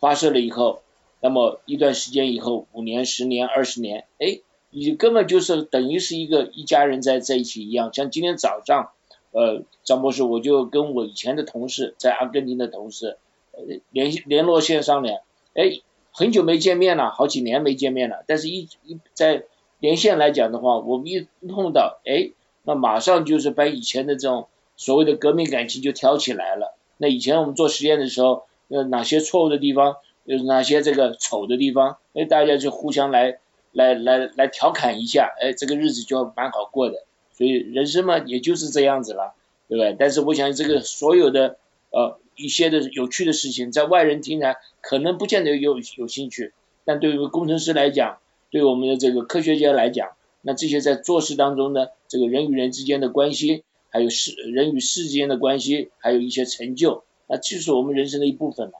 [0.00, 0.82] 发射了以后，
[1.20, 7.92] 那么一段时间以后，五年、十年、二十年，哎，你根本就是等于是一个一家人在在一起一样。
[7.94, 8.90] 像今天早上，
[9.30, 13.18] 呃，张博士，我就跟我以前的同事，在阿根廷的同事，
[13.52, 13.60] 呃，
[13.90, 15.20] 联系联络线上面，
[15.54, 19.44] 哎，很久没见面了，好几年没见面了，但是一一在
[19.78, 22.30] 连线来讲的话，我们一碰到，哎，
[22.64, 24.48] 那马上就是把以前的这种
[24.80, 26.74] 所谓的革命感情就挑起来了。
[26.96, 29.96] 那以前我们做实验的时候，呃，哪些错误的地方？
[30.24, 31.98] 有哪些这个丑的地方？
[32.14, 33.40] 哎，大家就互相来
[33.72, 37.04] 来来来调侃一下，哎，这个日子就蛮好过的。
[37.34, 39.34] 所以人生嘛，也就是这样子了，
[39.68, 39.94] 对不对？
[39.98, 41.58] 但是我想这个所有的
[41.90, 46.54] 呃一些的有趣的事情，在外人听来可能不见得有有兴趣，
[46.86, 48.18] 但对于工程师来讲，
[48.50, 50.08] 对我们的这个科学家来讲，
[50.40, 58.74] 那这些在做事当中呢，这个人与人之间的关系，还有世人与世之间的关系，还有一些成就，那就是我们人生的一部分了。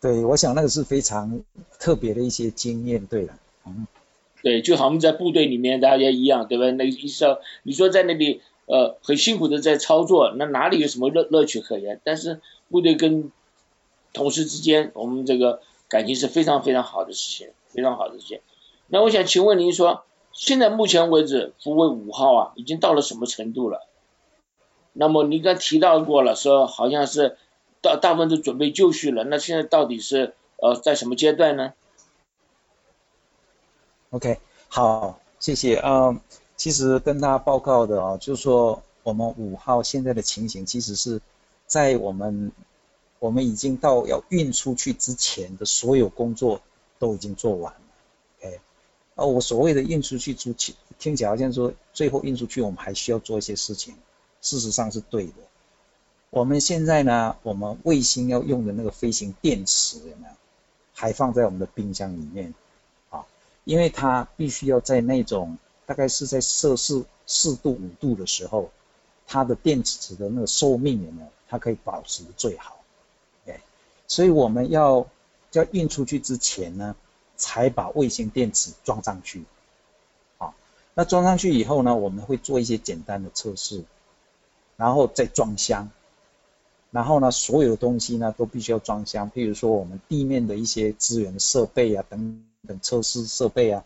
[0.00, 1.42] 对，我想那个是非常
[1.78, 3.86] 特别的一些经验，对了，嗯，
[4.42, 6.70] 对，就好像在部队里面大家一样，对吧？
[6.70, 12.00] 那个意思，你说在那里呃很辛苦的在操作，那哪里有什么乐乐趣可言？
[12.04, 13.32] 但是部队跟
[14.12, 18.40] 同事之间，我们这个感情是非常非常好的事情，非常好的事情。
[18.86, 20.04] 那我想请问您说，
[20.38, 23.86] 现在目前为止，福卫五号啊，已经到了什么程度了？
[24.92, 27.36] 那么你刚提到过了，说好像是。
[27.80, 31.74] 大大部分都准备就绪了，那现在到底是呃在什么阶段呢
[34.10, 35.76] ？OK，好，谢谢。
[35.76, 36.20] 嗯，
[36.56, 41.20] 其实跟大家报告的啊，就是说我们五号现在的情形，其实是
[41.66, 42.50] 在我们
[43.20, 46.60] 我们已经到要运出去之前的所有工作
[46.98, 47.72] 都已经做完。
[49.18, 53.94] OK，啊，我所谓的运出去出去，听起来好像说最后运出去我们还需要做一些事情，
[54.40, 55.34] 事实上是对的。
[56.30, 60.32] 我们现在呢，我们卫星要用的那个飞行电池有没有？
[60.92, 62.52] 还放在我们的冰箱里面
[63.10, 63.24] 啊，
[63.64, 65.56] 因为它必须要在那种
[65.86, 68.70] 大概是在摄氏四度五度的时候，
[69.26, 71.28] 它的电池的那个寿命有没有？
[71.48, 72.76] 它可以保持最好。
[73.46, 73.60] 哎，
[74.06, 75.06] 所以我们要
[75.52, 76.96] 要运出去之前呢，
[77.38, 79.44] 才把卫星电池装上去。
[80.36, 80.54] 啊，
[80.92, 83.84] 那装上去以后呢，我们会做一些简单的测试，
[84.76, 85.88] 然后再装箱。
[86.90, 93.84] 然后呢，所有东西呢都必须要装箱，譬如说我们地面的一些资源设备啊，等等测试设备啊，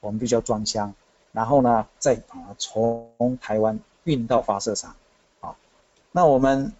[0.00, 0.94] 我们必须要装箱。
[1.32, 4.94] 然后呢，再把它从台湾运到发射场。
[5.40, 5.56] 好，
[6.12, 6.74] 那我们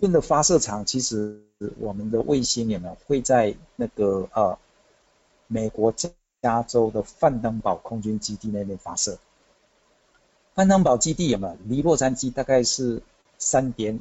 [0.00, 1.40] 运的发射场，其实
[1.78, 4.58] 我们的卫星有没有会在那个呃
[5.54, 5.94] 美国
[6.42, 9.18] 加州的范登堡空军基地那边发射？
[10.54, 13.00] 范登堡基地有没有离洛杉矶大概是
[13.38, 14.00] 三点？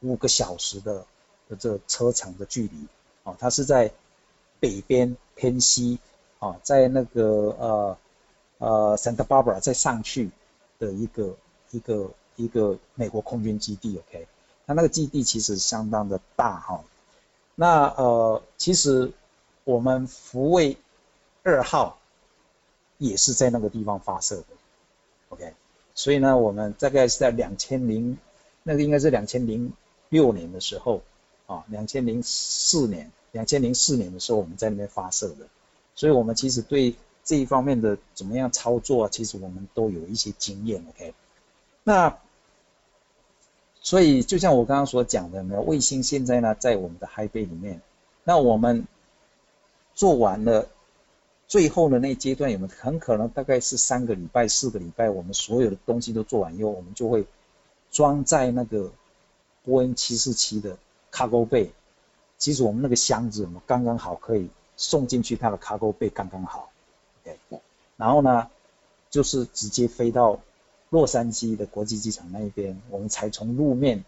[0.00, 1.04] 五个小时的
[1.48, 2.86] 的这车程的距离，
[3.24, 3.92] 哦，它是在
[4.58, 5.98] 北边偏西，
[6.40, 7.98] 啊，在那个呃
[8.58, 10.30] 呃 Santa Barbara 再上去
[10.80, 11.36] 的一个
[11.70, 14.26] 一个一个美国空军基地，OK，
[14.66, 16.84] 它那个基地其实相当的大哈，
[17.54, 19.12] 那呃其实
[19.62, 20.76] 我们福卫
[21.42, 21.98] 二号
[22.98, 24.46] 也是在那个地方发射的
[25.30, 25.54] ，OK，
[25.94, 28.18] 所以呢，我们大概是在两千零
[28.62, 29.72] 那个应该是两千零。
[30.08, 31.00] 六年的时候，
[31.46, 35.46] 啊，两千零四年，两千零四年的时候，我们在那边发射的，
[35.94, 41.14] 所以我们其实对这一方面的怎么样操作啊，其实我们都有一些经验，OK。
[41.82, 42.18] 那
[43.80, 47.80] 所以就像我刚刚所讲的，呢，卫星现在呢在我们的海贝里面，
[48.22, 48.86] 那我们
[49.94, 50.68] 做完了
[51.52, 57.26] 最后的那阶段，有没有很可能大概是三个礼拜、四个礼拜，我们所有的东西都做完以后，我们就会
[57.90, 58.90] 装在那个。
[59.64, 60.76] 波音七四七的
[61.12, 61.68] cargo bay，
[62.36, 66.72] 其实我们那个箱子我们，刚刚好可以送进去它的 cargo bay，刚刚好。
[67.22, 67.38] OK，
[67.96, 68.48] 然后呢，
[69.08, 70.40] 就是直接飞到
[70.88, 74.04] 洛杉矶的国际机场那一边，我们才从路面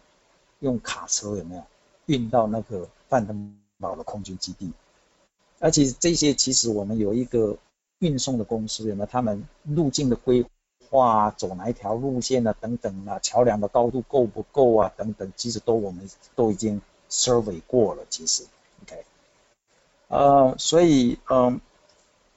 [0.58, 1.62] 用卡车有没有
[2.06, 4.72] 运到那个范登堡的空军基地。
[5.64, 7.56] 而且这些其实我们有一个
[8.00, 9.06] 运送的公司，有没有？
[9.06, 10.44] 他们路径的规。
[10.90, 12.54] 哇，走哪一条路线啊？
[12.60, 14.92] 等等啊，桥梁的高度够不够啊？
[14.96, 18.44] 等等，其实都我们都已经 survey 过了，其实
[18.82, 19.04] ，OK，
[20.08, 21.60] 呃，所以，嗯，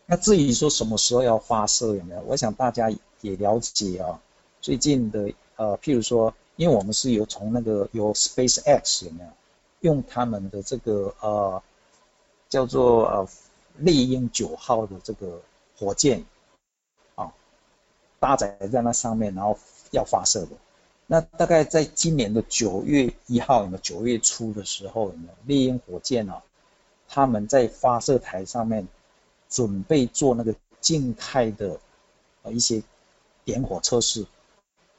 [0.07, 2.21] 那至于说什么时候要发射有没有？
[2.21, 2.89] 我想大家
[3.21, 4.21] 也了解啊，
[4.61, 9.29] 最近的呃，譬如说因为我们是有从那个有 SpaceX 有没有
[9.81, 11.61] 用他们的这个呃
[12.49, 13.27] 叫做呃
[13.77, 15.41] 猎鹰九号的这个
[15.77, 16.25] 火箭
[17.15, 17.33] 啊
[18.19, 19.57] 搭载在那上面，然后
[19.91, 20.51] 要发射的。
[21.05, 26.43] 那大概在今年的九月一号，有没有九月初的时候，有没有猎鹰火箭啊？
[27.07, 28.85] 他们在发射台上面
[29.49, 31.79] 准备做那个静态的
[32.43, 32.83] 呃一些
[33.45, 34.25] 点火测试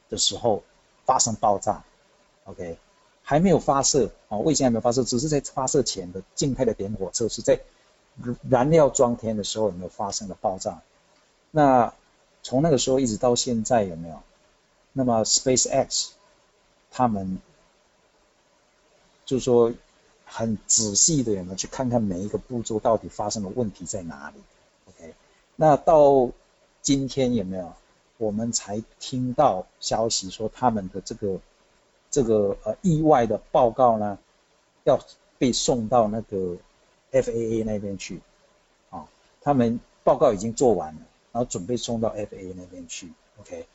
[0.09, 0.63] 的时候
[1.05, 1.83] 发生爆炸
[2.45, 2.79] ，OK，
[3.29, 7.59] 还没有发射啊，卫星还没有发射，只是在发射前的静态的点火测试，在
[8.49, 10.81] 燃料装填的时候有没有发生了爆炸？
[11.51, 11.93] 那
[12.41, 14.19] 从那个时候一直到现在有没有？
[14.93, 16.07] 那么 SpaceX
[16.89, 17.37] 他们
[19.25, 19.71] 就是说
[20.25, 24.41] 很仔细的有没有去看看每一个步骤到底发生了问题在哪里
[24.87, 25.13] ？OK，
[25.55, 26.31] 那到
[26.81, 27.73] 今天有没有
[28.17, 31.39] 我们才听到消息说他们的这个
[32.09, 34.17] 这个呃意外的报告呢
[34.83, 34.99] 要
[35.37, 36.57] 被送到那个
[37.11, 38.19] FAA 那边去
[38.89, 39.07] 啊，
[39.41, 41.01] 他们报告已经做完了，
[41.31, 43.65] 然后准备送到 FAA 那边去，OK。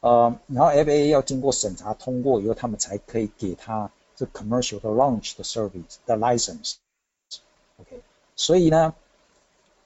[0.00, 8.00] 呃，然后 FAA 要经过审查通过以后，他们才可以给他这 commercial 的 launch 的 service 的 license，OK，
[8.34, 8.94] 所以呢，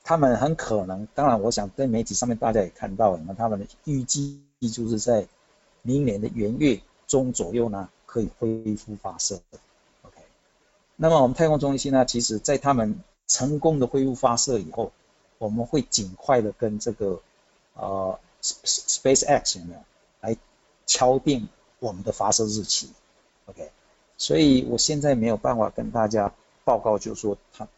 [0.05, 4.41] 他们很可能，当然我想在媒体上面大家也看到了，那他们的预计
[4.73, 5.27] 就是在
[5.83, 9.41] 明年的元月中左右呢，可以恢复发射
[10.03, 10.17] ，OK，
[10.97, 14.93] 那么我们太空中心呢，其实在他们成功的恢复发射以后，
[15.39, 17.21] 我们会尽快的跟这个
[17.75, 19.81] 呃 SpaceX 有没有？
[20.21, 20.37] 来
[20.87, 21.49] 敲定
[21.81, 22.89] 我们的发射日期
[23.45, 23.71] ，OK，
[24.17, 26.33] 所以我现在没有办法跟大家
[26.65, 27.69] 报告，就是说它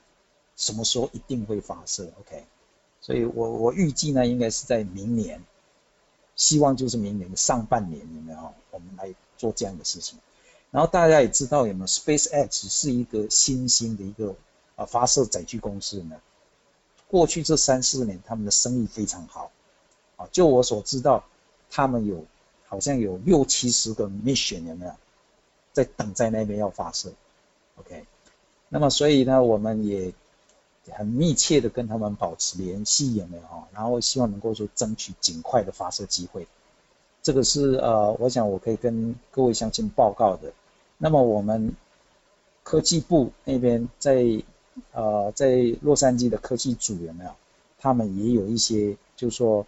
[0.57, 2.45] 什么时候一定会发射，OK，
[3.01, 5.43] 所以我我预计呢，应该是在明年，
[6.37, 8.55] 希望就是明年的上半年有没有？
[8.71, 10.19] 我们来做这样的事情。
[10.71, 14.37] 然后大家也知道有没有，SpaceX 是一个新兴的一个
[14.77, 16.21] 啊发射载具公司呢。
[17.09, 19.51] 过去这三四年他们的生意非常好，
[20.15, 21.25] 啊，就我所知道，
[21.69, 22.25] 他们有。
[22.69, 24.93] 好像有六七十个 mission 有没有
[25.73, 27.13] 在等在那边要发射
[27.77, 28.05] ？OK，
[28.69, 30.13] 那么所以呢，我们也
[30.93, 33.43] 很密切的跟他们保持联系有没有？
[33.73, 36.47] 然后希望能够说争取尽快的发射机会。
[37.23, 40.53] 这个是呃，我想我可以跟各位乡亲报告的。
[40.99, 41.75] 那么我们
[42.63, 44.43] 科技部那边在
[44.93, 47.31] 呃在洛杉矶的科技组有没有？
[47.79, 49.67] 他们也有一些就是说。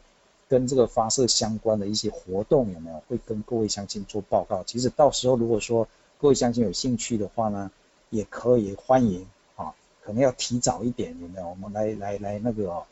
[0.50, 4.64] 跟这个发射相关的一些活动有没有会跟各位乡亲做报告？
[4.64, 5.86] 其实到时候如果说
[6.18, 7.70] 各位乡亲有兴趣的话呢，
[8.08, 9.26] 也可以欢迎，
[10.08, 11.50] 可能要提早一点有没有？
[11.50, 12.82] 我们来来来那个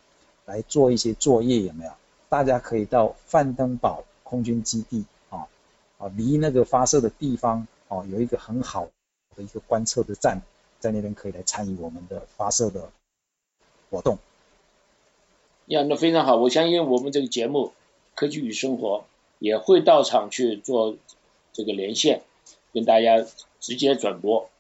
[0.45, 1.91] 来做一些作业有没有？
[2.29, 5.49] 大家可以到范登堡空军基地啊
[5.97, 8.91] 啊，离那个发射的地方啊有一个很好
[9.35, 10.43] 的一个观测的站，
[10.79, 12.91] 在那边可以来参与我们的发射的
[13.89, 14.19] 活动。
[15.69, 17.69] 呀，那非常好，我相信我们这个节目
[18.15, 18.99] 《科技与生活》
[19.39, 20.99] 也会到场去做
[21.55, 22.21] 这个连线，
[22.75, 23.27] 跟大家
[23.59, 24.51] 直接转播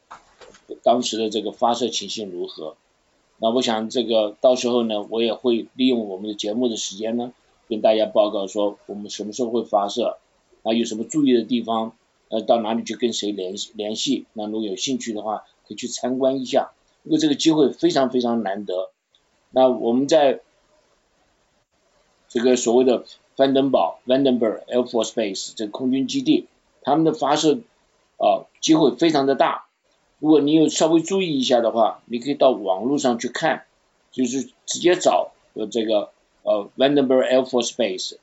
[0.83, 2.77] 当时的这个发射情形如何。
[3.39, 7.33] 那我想这个到时候呢，我也会利用我们的节目的时间呢，
[7.69, 10.17] 跟大家报告说我们什么时候会发射，
[10.63, 11.93] 啊有什么注意的地方，
[12.29, 14.25] 呃到哪里去跟谁联联系。
[14.33, 16.73] 那如果有兴趣的话，可以去参观一下，
[17.05, 18.91] 因为这个机会非常非常难得。
[19.51, 20.41] 那我们在
[22.29, 23.05] 这个所谓的
[23.37, 26.47] 范登堡 （Vandenberg Air Force Base） 这个空军基地，
[26.81, 27.61] 他们的发射
[28.17, 29.66] 啊机会非常的大。
[30.27, 33.63] 如果你有稍微注意一下的话，你可以到网络上去看，
[34.11, 36.11] 就是直接找呃这个
[36.43, 38.17] 呃 Vandenberg Air Force Base。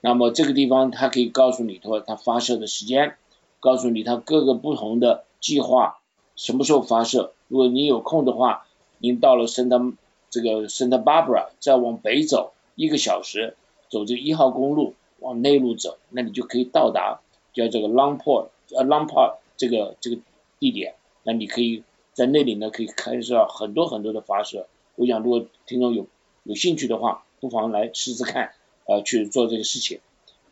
[0.00, 3.16] 那么这个地方它可以告诉你说它发射的时间，
[3.60, 5.98] 告诉你它各个不同的计划
[6.36, 7.34] 什么时候发射。
[7.48, 9.92] 如果你有空的话，您到了圣丹
[10.30, 12.54] 这个圣丹巴 r a 再往北走。
[12.76, 13.58] 一个小时
[13.90, 17.20] 走这一号公路往内陆走，那你就可以到达
[17.52, 20.16] 叫这个 Longport 呃 Longport 这个这个
[20.58, 24.66] 地点，那你可以在那里呢可以开设很多很多的发射。
[24.96, 26.06] 我想如果听众有
[26.42, 28.52] 有兴趣的话，不妨来试试看，
[28.86, 30.00] 呃去做这个事情。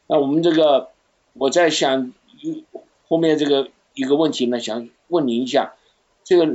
[0.06, 0.90] 那我们这个
[1.34, 2.12] 我在想
[3.08, 5.74] 后面这个一个问题呢，想问您一下，
[6.24, 6.48] 这个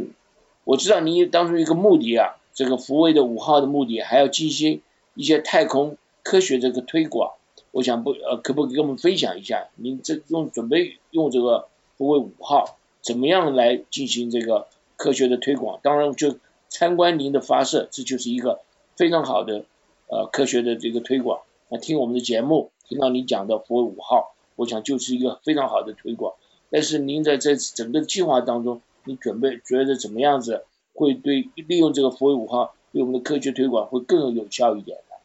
[0.63, 4.81] 我知道您当初一个目的啊，这个福卫的五号的目的还要进行。
[5.17, 7.35] 一些太空科学这个推广，
[7.71, 9.69] 我想不呃，可不可以跟我们分享一下？
[9.75, 15.79] 您这用准备用这个福卫五号，怎么样来进行这个科学的推广？
[15.83, 16.39] 当然，就
[16.69, 18.61] 参观您的发射，这就是一个
[18.95, 19.65] 非常好的
[20.07, 21.41] 呃科学的这个推广。
[21.69, 26.33] 那听我们的节目，听到你讲的福卫五号，我想就是一个非常好的推广。
[26.71, 35.15] 但是您在这整个计划当中，你准备觉得怎么样子会对利用这个福卫五号对我们的科学推广会更有效一点呢？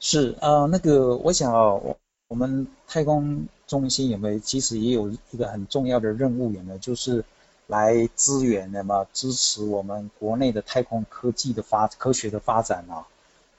[0.00, 1.98] 是啊，那个我想，我
[2.28, 7.24] 我们太空中心有没有其实也有一个很重要的任务，有没有就是
[7.68, 13.06] 来支援的嘛，支持我们国内的太空科技的发科学的发展啊，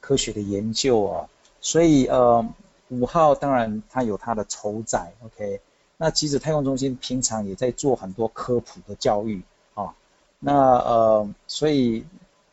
[0.01, 1.30] 科学的研究啊，
[1.62, 2.45] 所以呃
[2.89, 5.62] 五号当然它有它的筹载，OK。
[6.01, 9.41] 那其实太空中心平常也在做很多科普的教育
[9.74, 9.93] 啊，
[10.39, 12.05] 那呃，所以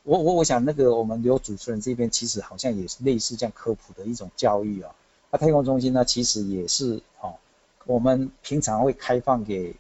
[0.03, 4.93] 我我我想那个我们刘主持人这边其实好像也是类似这样科普的一种教育啊。
[5.31, 7.35] 那太空中心呢，其实也是哦，
[7.87, 9.75] 我们平常会开放给，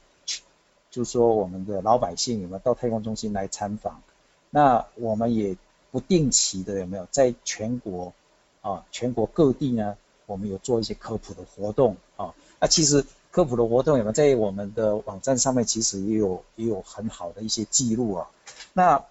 [0.91, 4.01] 就是说我们的老百姓有没有到太空中心来参访？
[4.49, 5.57] 那我们也
[5.91, 8.15] 不定期的有没有在全国
[8.63, 12.35] 啊，全国各地呢，我们有做一些科普的活动啊。
[12.59, 13.05] 那其实。
[13.33, 15.63] 科普的活动有没有在我们的网站上面？
[15.63, 18.31] 其实也有也有很好的一些记录啊。
[18.73, 19.05] 那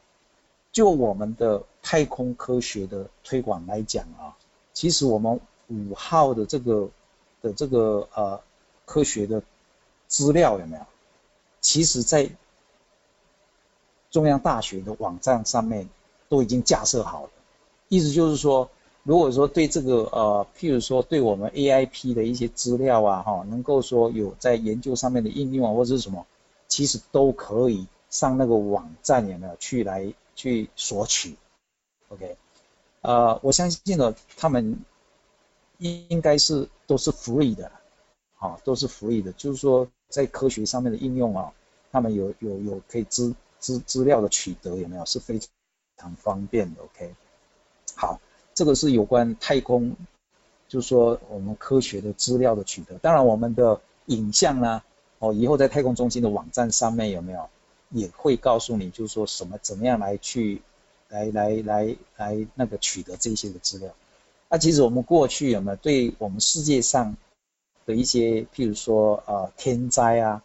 [0.71, 4.33] 就我们的太空科学的推广来讲啊，
[4.73, 6.89] 其实我们五号的这个
[7.43, 8.41] 的这个呃
[8.85, 9.43] 科学的
[10.07, 10.83] 资料有没有？
[11.61, 12.29] 其实在
[14.11, 15.89] 中央大学的网站上面
[16.29, 17.29] 都已经架设好了，
[17.89, 18.69] 意思就是说。
[19.07, 26.25] 如果说对这个呃，譬如说对我们 AIP 的一些资料啊，哈，能够说有在研究上面的应用啊，或者是什么，
[26.67, 31.35] 其实都可以上那个网站有没有去来去索取
[32.09, 32.35] ，OK，
[33.01, 34.79] 呃，我相信呢，他们
[35.77, 37.71] 应应该是都是 free 的，
[38.45, 41.51] 啊，都是 free 的，就是说在科学上面的应用啊，
[41.91, 45.39] 他们有有有可以资资资料的取得有没有是非
[45.97, 47.13] 常方便的，OK，
[47.95, 48.19] 好。
[48.53, 49.97] 这个是有关太空，
[50.69, 52.97] 就是说我们科学的资料的取得。
[52.99, 54.81] 当然，我们的影像呢，
[55.19, 57.49] 哦，以后在太空中心的网站上面有没有，
[57.89, 60.61] 也会告诉你，就是说什么怎么样来去，
[61.09, 63.93] 来来来来那个取得这些的资料。
[64.47, 67.17] 那其实我们过去有没有对我们世界上
[67.85, 70.43] 的一些，譬如说呃天灾啊，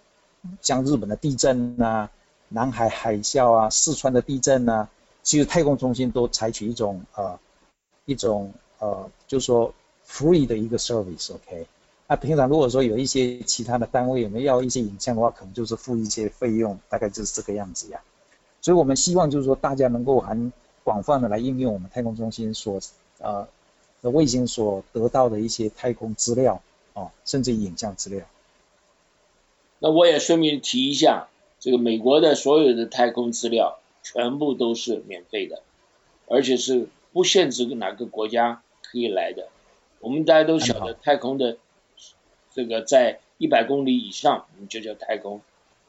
[0.60, 2.10] 像日本的地震啊，
[2.48, 4.88] 南海海啸啊，四川的地震啊，
[5.22, 7.38] 其实太空中心都采取一种呃。
[8.06, 9.72] 一种呃，就是说
[10.04, 11.66] free 的一个 service，OK。
[12.08, 18.00] 那平常如果说有一些其他的单位有没有要一些影像的话，可能就是付一些费用，大概就是这个样子呀。
[18.60, 22.80] 所以我们希望就是说大家能够很广泛的来应用我们太空中心所
[23.18, 23.46] 呃
[24.02, 26.60] 的卫星所得到的一些太空资料
[27.00, 28.26] 啊，甚至影像资料。
[29.78, 31.28] 那我也顺便提一下，
[31.58, 35.62] 这个美国的所有的太空资料全部都是免费的，
[36.26, 36.88] 而且是。
[37.12, 39.48] 不限制哪个国家可以来的，
[39.98, 41.56] 我们大家都晓得太空的
[42.54, 45.40] 这个在一百公里以上，我们就叫太空。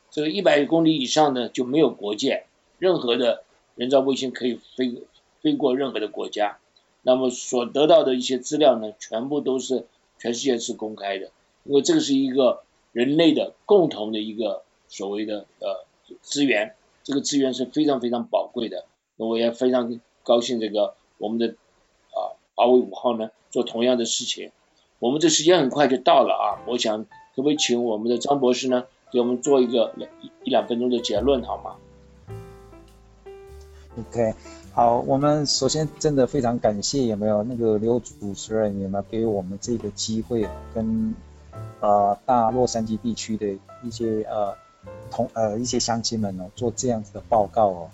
[0.09, 2.45] 这个一百公里以上呢就没有国界，
[2.80, 3.43] 任何的
[3.76, 5.03] 人造卫星可以飞
[5.41, 6.57] 飞过任何的国家。
[7.03, 9.86] 那么所得到的一些资料呢，全部都是
[10.22, 11.32] 全世界是公开的，
[11.63, 12.61] 因为这个是一个
[12.91, 15.84] 人类的共同的一个所谓的呃
[16.22, 18.86] 资源，这个资源是非常非常宝贵的。
[19.15, 20.93] 那我也非常高兴这个。
[21.17, 21.55] 我们的
[22.13, 24.51] 啊，华为五号呢，做同样的事情。
[24.99, 27.03] 我们这时间很快就到了啊，我想
[27.36, 31.78] 可不可以请我们的张博士呢，给我们做一个一一两分钟的结论好吗
[33.99, 34.34] ？OK，
[34.74, 41.13] 好，我们首先真的非常感谢有没有那个刘主持人有没有给我们这个机会，跟
[41.82, 43.47] 呃大洛杉矶地区的
[43.84, 44.55] 一些呃
[45.09, 47.89] 同呃一些乡亲们哦做这样子的报告哦。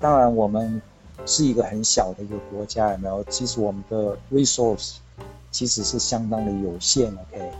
[0.00, 0.82] 当然我们。
[1.26, 3.22] 是一个很小的一个国家，有没有？
[3.30, 4.96] 其实我们的 resource
[5.52, 7.50] 其实是相当的有限，OK。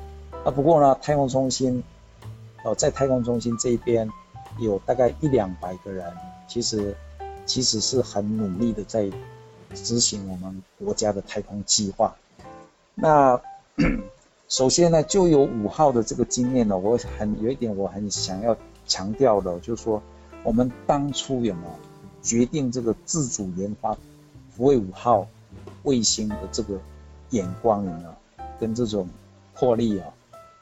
[0.44, 1.82] 啊，不过呢，太空中心，
[2.64, 4.10] 哦，在太空中心这边
[4.58, 6.12] 有大概一两百个人，
[6.48, 6.94] 其实
[7.46, 9.10] 其实是很努力的在
[9.74, 12.16] 执行我们国家的太空计划。
[12.94, 13.40] 那
[14.48, 20.02] 首先呢，就有五号的这个经验呢，我很有一点我很想要强调的，就是说
[20.42, 21.74] 我们当初有没有？
[22.24, 23.94] 决定这个自主研发
[24.56, 25.28] 福卫五号
[25.82, 26.80] 卫星的这个
[27.28, 28.16] 眼光呢，
[28.58, 29.06] 跟这种
[29.54, 30.08] 魄力啊，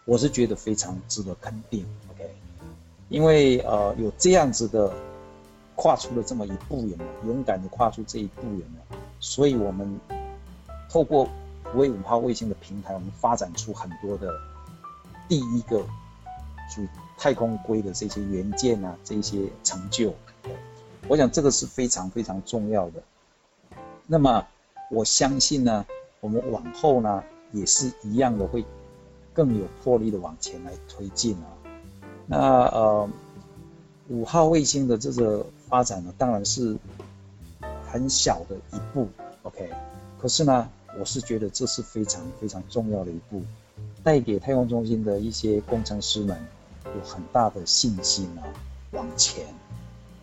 [0.05, 1.87] 我是觉得非常值得肯定。
[2.11, 2.29] OK，
[3.09, 4.93] 因为呃有这样子的
[5.83, 8.97] 跨出了这么一步，有没有勇敢的跨出这一步，有没有？
[9.19, 9.99] 所以我们
[10.89, 11.29] 透过
[11.75, 14.33] 微五号卫星的平台，我们发展出很多的
[15.29, 15.85] 第一个
[16.73, 20.15] 属于太空规的这些元件啊，这些成就。
[21.09, 23.03] 我想这个是非常非常重要的。
[24.07, 24.47] 那么
[24.89, 25.85] 我相信呢，
[26.21, 28.65] 我们往后呢也是一样的会
[29.35, 31.51] 更有魄力的往前来推进啊。
[32.27, 33.09] 那呃，
[34.07, 36.77] 五号卫星的这个发展呢，当然是
[37.91, 39.09] 很小的一步
[39.43, 39.71] ，OK。
[40.21, 40.69] 可是呢，
[41.01, 43.43] 我是觉得这是非常非常重要的一步，
[44.05, 46.37] 带给太空中心的一些工程师们
[46.85, 48.45] 有很大的信心啊，
[48.91, 49.47] 往前。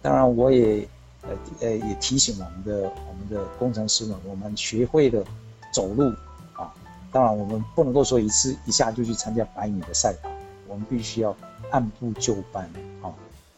[0.03, 0.87] 当然，我也
[1.23, 1.29] 呃
[1.61, 5.25] 呃也提醒我们的我们的工程师们，我们学会了
[5.73, 6.13] 走路
[6.53, 6.71] 啊。
[7.11, 10.29] 当然，我们不能够说一次一下就去参加百米的赛跑，
[10.67, 11.35] 我们必须要
[11.71, 12.69] 按部就班
[13.01, 13.11] 啊，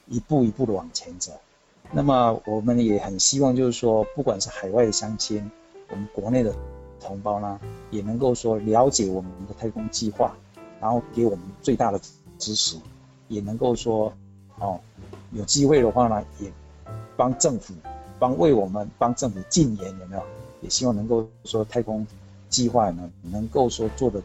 [0.08, 1.34] 一步一步的往前走。
[1.94, 5.52] 那么，我们也很希望，就是说，不管是海外的乡亲，
[5.90, 6.54] 我们国内的
[7.00, 10.34] 同胞呢，也能够说了解我们的太空计划，
[10.80, 12.00] 然后给我们最大的
[12.40, 12.78] 支持，
[13.28, 14.12] 也能够说，
[14.60, 14.80] 哦。
[15.34, 16.52] 有机会的话呢，也
[17.16, 17.74] 帮政府
[18.20, 20.24] 帮为我们帮政府禁言有没有？
[20.60, 22.06] 也希望能够说太空
[22.50, 24.22] 计划呢，能够说做的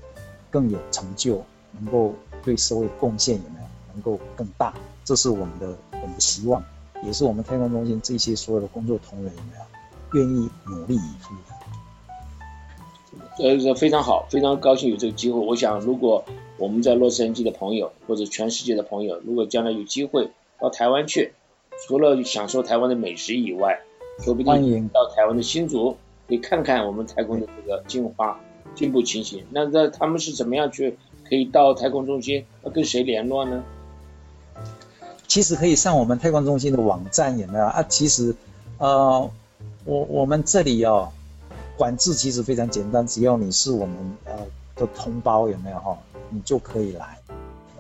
[0.51, 1.41] 更有成就，
[1.71, 2.13] 能够
[2.43, 3.67] 对社会贡献有没有？
[3.95, 6.61] 能够更大，这是我们的我们的希望，
[7.03, 9.63] 也是我们太空中心这些所有的工作同仁有没有
[10.15, 11.55] 愿意努力以赴的？
[13.39, 15.39] 呃，非常好，非常高兴有这个机会。
[15.39, 16.25] 我想，如果
[16.57, 21.35] 我们在洛杉矶的朋友或者全世界的朋友，如果将来有机会，到台湾去，
[21.87, 23.81] 除了享受台湾的美食以外，
[24.21, 28.41] 说不定到台湾的新竹，可以看看我们太空的这个进化
[28.75, 29.45] 进步情形。
[29.51, 30.97] 那那他们是怎么样去
[31.29, 32.47] 可以到太空中心？
[32.65, 33.63] 要跟谁联络呢？
[35.29, 37.83] 其实可以上我们太空中心的网站，有没有啊？
[37.89, 38.35] 其实，
[38.79, 39.31] 呃，
[39.85, 41.11] 我我们这里哦，
[41.77, 44.33] 管制其实非常简单，只要你是我们呃
[44.75, 45.99] 的同胞，有没有哈？
[46.31, 47.19] 你就可以来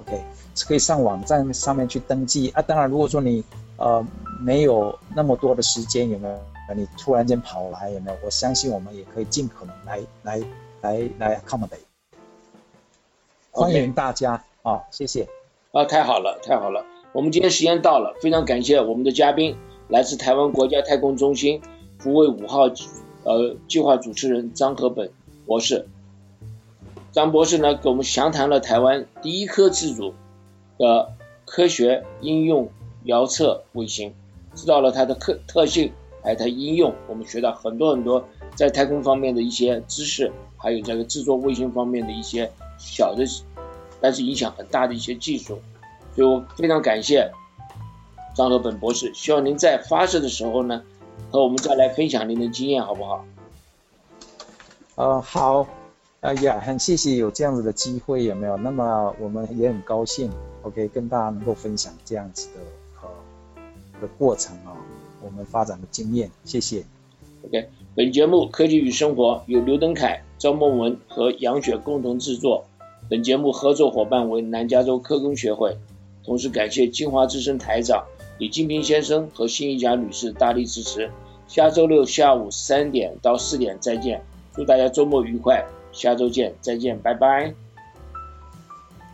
[0.00, 0.22] ，OK。
[0.66, 2.62] 可以上网站上面去登记啊。
[2.62, 3.44] 当然，如果说你
[3.76, 4.04] 呃
[4.40, 6.38] 没有那么多的时间，有没有？
[6.74, 8.18] 你突然间跑来，有没有？
[8.24, 10.42] 我相信我们也可以尽可能来来
[10.80, 11.86] 来来 accommodate。
[13.52, 14.82] 欢迎大家啊！
[14.90, 15.28] 谢谢。
[15.72, 16.84] 啊，太好了，太好了。
[17.16, 19.56] 我们今天时间到了，非常感谢我们的嘉宾，
[19.88, 21.62] 来自台湾国家太空中心
[21.98, 22.68] 福卫五号
[23.24, 25.10] 呃计划主持人张和本
[25.46, 25.86] 博士。
[27.12, 30.12] 张博士呢，给我们详谈了台湾第一颗自主。
[30.76, 31.14] 的
[31.46, 32.68] 科学应用
[33.04, 34.12] 遥测卫星，
[34.54, 35.92] 知道了它的特特性，
[36.22, 38.22] 还有它应用，我们学到很多很多
[38.54, 43.24] 在太空方面的一些知识，还有这个制作卫星方面的一些小的，
[44.02, 45.60] 但是影响很大的一些技术，
[46.16, 47.30] 所以我非常感谢
[48.34, 50.82] 张和本博士，希望您在发射的时候呢，
[51.30, 53.24] 和我们再来分享您的经验，好不好？
[54.94, 55.66] 呃，好，
[56.22, 58.56] 哎呀，很谢谢有这样子的机会，有没有？
[58.56, 60.30] 那么我们也很高兴。
[60.62, 62.60] OK，跟大家能够分享这样子的
[63.02, 63.08] 呃
[64.00, 64.72] 的过程啊，
[65.22, 66.84] 我们发展的经验，谢谢。
[67.46, 72.64] OK，本节目《科技与生活》由刘登凯、赵梦文和杨雪共同制作，
[73.08, 75.78] 本节目合作伙伴为南加州科工学会，
[76.26, 78.04] 同时感谢金华之声台长
[78.38, 81.10] 李金平先生和新一佳女士大力支持。
[81.46, 84.20] 下周六下午三点到四点再见，
[84.52, 87.65] 祝大家周末愉快，下周见，再见，拜拜。